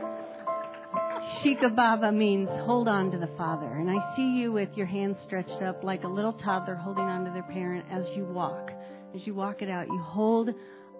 Shika 1.42 1.74
Baba 1.74 2.12
means 2.12 2.48
hold 2.64 2.88
on 2.88 3.10
to 3.10 3.18
the 3.18 3.30
Father. 3.36 3.66
And 3.66 3.90
I 3.90 4.14
see 4.16 4.36
you 4.36 4.52
with 4.52 4.68
your 4.74 4.86
hands 4.86 5.16
stretched 5.24 5.62
up 5.62 5.82
like 5.82 6.04
a 6.04 6.08
little 6.08 6.32
toddler 6.32 6.76
holding 6.76 7.04
on 7.04 7.24
to 7.24 7.30
their 7.32 7.42
parent 7.42 7.84
as 7.90 8.04
you 8.14 8.24
walk. 8.24 8.70
As 9.14 9.26
you 9.26 9.34
walk 9.34 9.62
it 9.62 9.68
out, 9.68 9.86
you 9.88 9.98
hold 9.98 10.50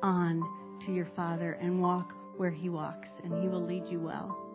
on 0.03 0.43
to 0.87 0.93
your 0.93 1.09
Father 1.15 1.53
and 1.53 1.81
walk 1.81 2.13
where 2.37 2.51
He 2.51 2.69
walks, 2.69 3.09
and 3.25 3.43
He 3.43 3.49
will 3.49 3.65
lead 3.65 3.87
you 3.89 4.01
well. 4.01 4.46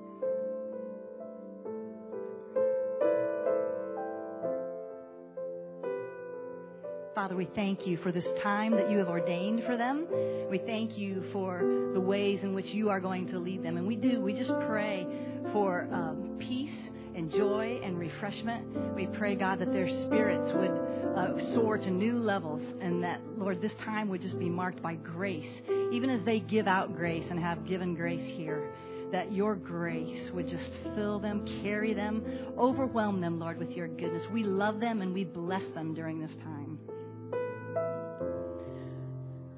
Father, 7.21 7.35
we 7.35 7.47
thank 7.53 7.85
you 7.85 7.97
for 7.97 8.11
this 8.11 8.25
time 8.41 8.71
that 8.71 8.89
you 8.89 8.97
have 8.97 9.07
ordained 9.07 9.61
for 9.67 9.77
them. 9.77 10.07
We 10.49 10.57
thank 10.57 10.97
you 10.97 11.23
for 11.31 11.59
the 11.93 11.99
ways 11.99 12.39
in 12.41 12.55
which 12.55 12.65
you 12.65 12.89
are 12.89 12.99
going 12.99 13.27
to 13.27 13.37
lead 13.37 13.61
them. 13.61 13.77
And 13.77 13.85
we 13.85 13.95
do, 13.95 14.19
we 14.19 14.33
just 14.33 14.49
pray 14.65 15.05
for 15.53 15.87
um, 15.91 16.37
peace 16.39 16.75
and 17.15 17.29
joy 17.29 17.79
and 17.83 17.99
refreshment. 17.99 18.95
We 18.95 19.05
pray, 19.05 19.35
God, 19.35 19.59
that 19.59 19.71
their 19.71 19.87
spirits 19.87 20.51
would 20.55 20.71
uh, 21.15 21.53
soar 21.53 21.77
to 21.77 21.91
new 21.91 22.17
levels 22.17 22.63
and 22.81 23.03
that, 23.03 23.21
Lord, 23.37 23.61
this 23.61 23.73
time 23.85 24.09
would 24.09 24.23
just 24.23 24.39
be 24.39 24.49
marked 24.49 24.81
by 24.81 24.95
grace. 24.95 25.61
Even 25.91 26.09
as 26.09 26.25
they 26.25 26.39
give 26.39 26.65
out 26.65 26.95
grace 26.95 27.27
and 27.29 27.39
have 27.39 27.67
given 27.67 27.93
grace 27.93 28.35
here, 28.35 28.73
that 29.11 29.31
your 29.31 29.55
grace 29.55 30.31
would 30.33 30.47
just 30.47 30.71
fill 30.95 31.19
them, 31.19 31.45
carry 31.61 31.93
them, 31.93 32.25
overwhelm 32.57 33.21
them, 33.21 33.39
Lord, 33.39 33.59
with 33.59 33.69
your 33.69 33.89
goodness. 33.89 34.23
We 34.33 34.41
love 34.41 34.79
them 34.79 35.03
and 35.03 35.13
we 35.13 35.23
bless 35.23 35.63
them 35.75 35.93
during 35.93 36.19
this 36.19 36.35
time. 36.43 36.60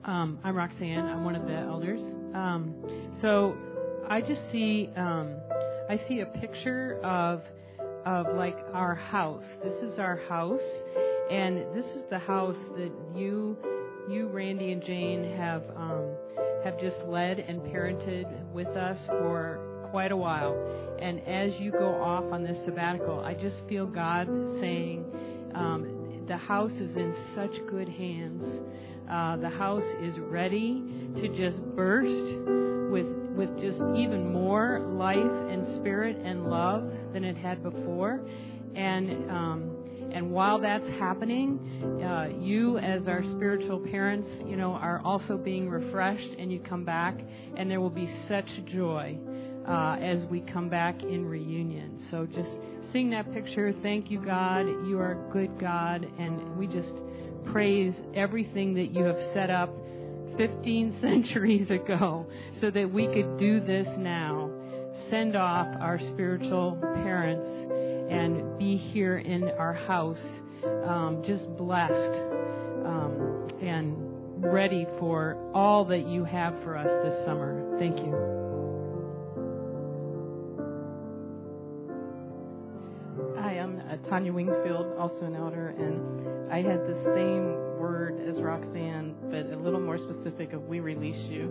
Um, 0.06 0.40
I'm 0.44 0.56
Roxanne. 0.56 1.06
I'm 1.06 1.24
one 1.24 1.36
of 1.36 1.46
the 1.48 1.54
elders. 1.54 2.02
Um, 2.34 2.76
so 3.22 3.56
I 4.10 4.20
just 4.20 4.42
see 4.52 4.90
um, 4.98 5.36
I 5.90 5.98
see 6.10 6.20
a 6.20 6.26
picture 6.26 7.00
of 7.04 7.42
of 8.06 8.36
like 8.36 8.58
our 8.74 8.96
house. 8.96 9.46
This 9.64 9.82
is 9.82 10.00
our 10.00 10.18
house, 10.28 10.62
and 11.32 11.58
this 11.74 11.86
is 11.96 12.04
the 12.10 12.20
house 12.20 12.58
that 12.76 12.92
you 13.16 13.58
you 14.10 14.28
Randy 14.28 14.74
and 14.74 14.84
Jane 14.84 15.24
have 15.38 15.64
um, 15.78 16.10
have 16.66 16.78
just 16.82 16.98
led 17.08 17.40
and 17.40 17.62
parented 17.62 18.52
with 18.52 18.68
us 18.68 19.00
for 19.08 19.88
quite 19.90 20.12
a 20.12 20.18
while. 20.18 20.58
And 21.00 21.22
as 21.22 21.54
you 21.62 21.72
go 21.72 22.02
off 22.02 22.26
on 22.34 22.44
this 22.44 22.58
sabbatical, 22.66 23.22
I 23.22 23.36
just 23.36 23.62
feel 23.70 23.86
God 23.86 24.28
saying 24.60 25.06
um, 25.56 26.26
the 26.28 26.36
house 26.38 26.72
is 26.74 26.94
in 26.98 27.16
such 27.36 27.56
good 27.70 27.88
hands 27.88 28.60
uh, 29.10 29.38
the 29.38 29.50
house 29.50 29.84
is 30.02 30.18
ready 30.20 30.84
to 31.18 31.28
just 31.30 31.62
burst 31.76 32.50
with 32.92 33.08
with 33.36 33.50
just 33.60 33.80
even 33.96 34.32
more 34.32 34.80
life 34.80 35.18
and 35.18 35.76
spirit 35.80 36.16
and 36.18 36.46
love 36.46 36.84
than 37.14 37.24
it 37.24 37.36
had 37.36 37.64
before, 37.64 38.22
and 38.76 39.30
um, 39.32 39.72
and 40.14 40.30
while 40.30 40.60
that's 40.60 40.88
happening, 41.00 41.60
uh, 42.04 42.28
you 42.40 42.78
as 42.78 43.08
our 43.08 43.24
spiritual 43.24 43.80
parents, 43.80 44.28
you 44.46 44.56
know, 44.56 44.74
are 44.74 45.02
also 45.04 45.38
being 45.38 45.70
refreshed, 45.70 46.30
and 46.38 46.52
you 46.52 46.60
come 46.60 46.86
back, 46.86 47.20
and 47.58 47.70
there 47.70 47.82
will 47.82 47.90
be 47.90 48.08
such 48.28 48.46
joy 48.68 49.18
uh, 49.68 49.98
as 50.00 50.24
we 50.26 50.42
come 50.42 50.70
back 50.70 51.02
in 51.02 51.26
reunion. 51.26 52.00
So 52.12 52.28
just 52.28 52.52
seeing 52.92 53.10
that 53.10 53.34
picture, 53.34 53.74
thank 53.82 54.12
you, 54.12 54.24
God. 54.24 54.68
You 54.88 55.00
are 55.00 55.14
a 55.14 55.34
good 55.34 55.60
God, 55.60 56.06
and 56.20 56.58
we 56.58 56.68
just 56.68 56.94
praise 57.52 57.94
everything 58.16 58.74
that 58.76 58.92
you 58.92 59.04
have 59.04 59.20
set 59.34 59.50
up 59.50 59.70
15 60.38 60.98
centuries 61.02 61.70
ago 61.70 62.26
so 62.60 62.72
that 62.72 62.92
we 62.92 63.08
could 63.08 63.38
do 63.38 63.60
this 63.60 63.88
now. 63.98 64.50
Send 65.10 65.36
off 65.36 65.68
our 65.80 66.00
spiritual 66.00 66.78
parents 66.82 67.48
and 68.12 68.58
be 68.58 68.78
here 68.78 69.18
in 69.18 69.50
our 69.50 69.74
house, 69.74 70.22
um, 70.86 71.24
just 71.26 71.46
blessed 71.58 71.94
um, 72.86 73.48
and 73.62 74.44
ready 74.44 74.86
for 75.00 75.38
all 75.54 75.86
that 75.86 76.08
you 76.08 76.24
have 76.24 76.54
for 76.64 76.78
us 76.78 76.88
this 77.04 77.26
summer. 77.26 77.78
Thank 77.80 77.98
you. 77.98 78.33
Tanya 84.14 84.32
Wingfield, 84.32 84.94
also 84.96 85.26
an 85.26 85.36
elder, 85.36 85.70
and 85.70 86.54
I 86.54 86.58
had 86.58 86.86
the 86.86 86.94
same 87.16 87.80
word 87.80 88.22
as 88.30 88.40
Roxanne, 88.40 89.16
but 89.32 89.48
a 89.52 89.58
little 89.58 89.80
more 89.80 89.98
specific 89.98 90.54
of 90.54 90.68
we 90.68 90.82
release 90.82 91.28
you. 91.32 91.50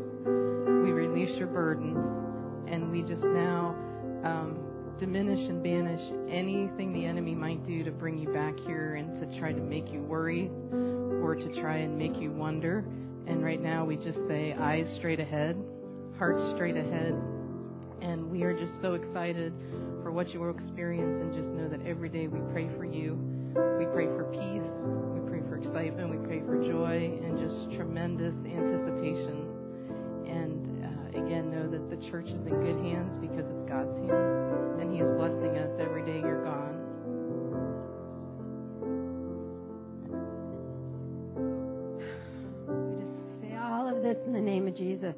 We 0.85 0.92
release 0.92 1.37
your 1.37 1.48
burdens, 1.48 1.98
and 2.68 2.88
we 2.92 3.03
just 3.03 3.25
now 3.25 3.75
um, 4.22 4.61
diminish 5.01 5.40
and 5.48 5.61
banish 5.61 6.01
anything 6.31 6.92
the 6.92 7.05
enemy 7.05 7.35
might 7.35 7.66
do 7.66 7.83
to 7.83 7.90
bring 7.90 8.16
you 8.16 8.29
back 8.33 8.57
here 8.61 8.94
and 8.94 9.18
to 9.18 9.40
try 9.40 9.53
to 9.53 9.61
make 9.61 9.90
you 9.90 10.01
worry 10.01 10.48
or 11.20 11.35
to 11.35 11.61
try 11.61 11.79
and 11.79 11.98
make 11.98 12.14
you 12.20 12.31
wonder. 12.31 12.85
And 13.27 13.42
right 13.42 13.61
now 13.61 13.85
we 13.85 13.96
just 13.96 14.20
say 14.29 14.53
eyes 14.53 14.87
straight 14.98 15.18
ahead, 15.18 15.61
hearts 16.16 16.40
straight 16.55 16.77
ahead, 16.77 17.20
and 18.01 18.31
we 18.31 18.44
are 18.44 18.57
just 18.57 18.81
so 18.81 18.94
excited 18.94 19.53
for 20.12 20.16
what 20.16 20.35
you 20.35 20.40
will 20.40 20.51
experience, 20.51 21.22
and 21.22 21.33
just 21.33 21.48
know 21.53 21.68
that 21.68 21.81
every 21.87 22.11
day 22.11 22.27
we 22.27 22.38
pray 22.53 22.68
for 22.77 22.85
you. 22.85 23.14
We 23.79 23.87
pray 23.87 24.05
for 24.05 24.25
peace. 24.31 24.68
We 25.16 25.27
pray 25.27 25.40
for 25.48 25.57
excitement. 25.57 26.11
We 26.11 26.18
pray 26.27 26.40
for 26.40 26.62
joy 26.62 27.18
and 27.25 27.38
just 27.38 27.75
tremendous 27.75 28.35
anticipation. 28.44 29.48
And 30.29 30.85
uh, 30.85 31.18
again, 31.18 31.51
know 31.51 31.66
that 31.66 31.88
the 31.88 31.96
church 32.11 32.27
is 32.27 32.44
in 32.46 32.61
good 32.61 32.85
hands 32.85 33.16
because 33.16 33.46
it's 33.48 33.64
God's 33.66 33.96
hands, 34.05 34.81
and 34.83 34.92
He 34.92 35.01
is 35.01 35.11
blessing 35.12 35.57
us 35.57 35.70
every 35.81 36.05
day 36.05 36.20
you're 36.20 36.44
gone. 36.44 36.77
We 42.68 43.01
just 43.01 43.16
say 43.40 43.57
all 43.57 43.88
of 43.88 44.03
this 44.03 44.18
in 44.27 44.35
the 44.35 44.40
name 44.42 44.68
of 44.68 44.77
Jesus. 44.77 45.16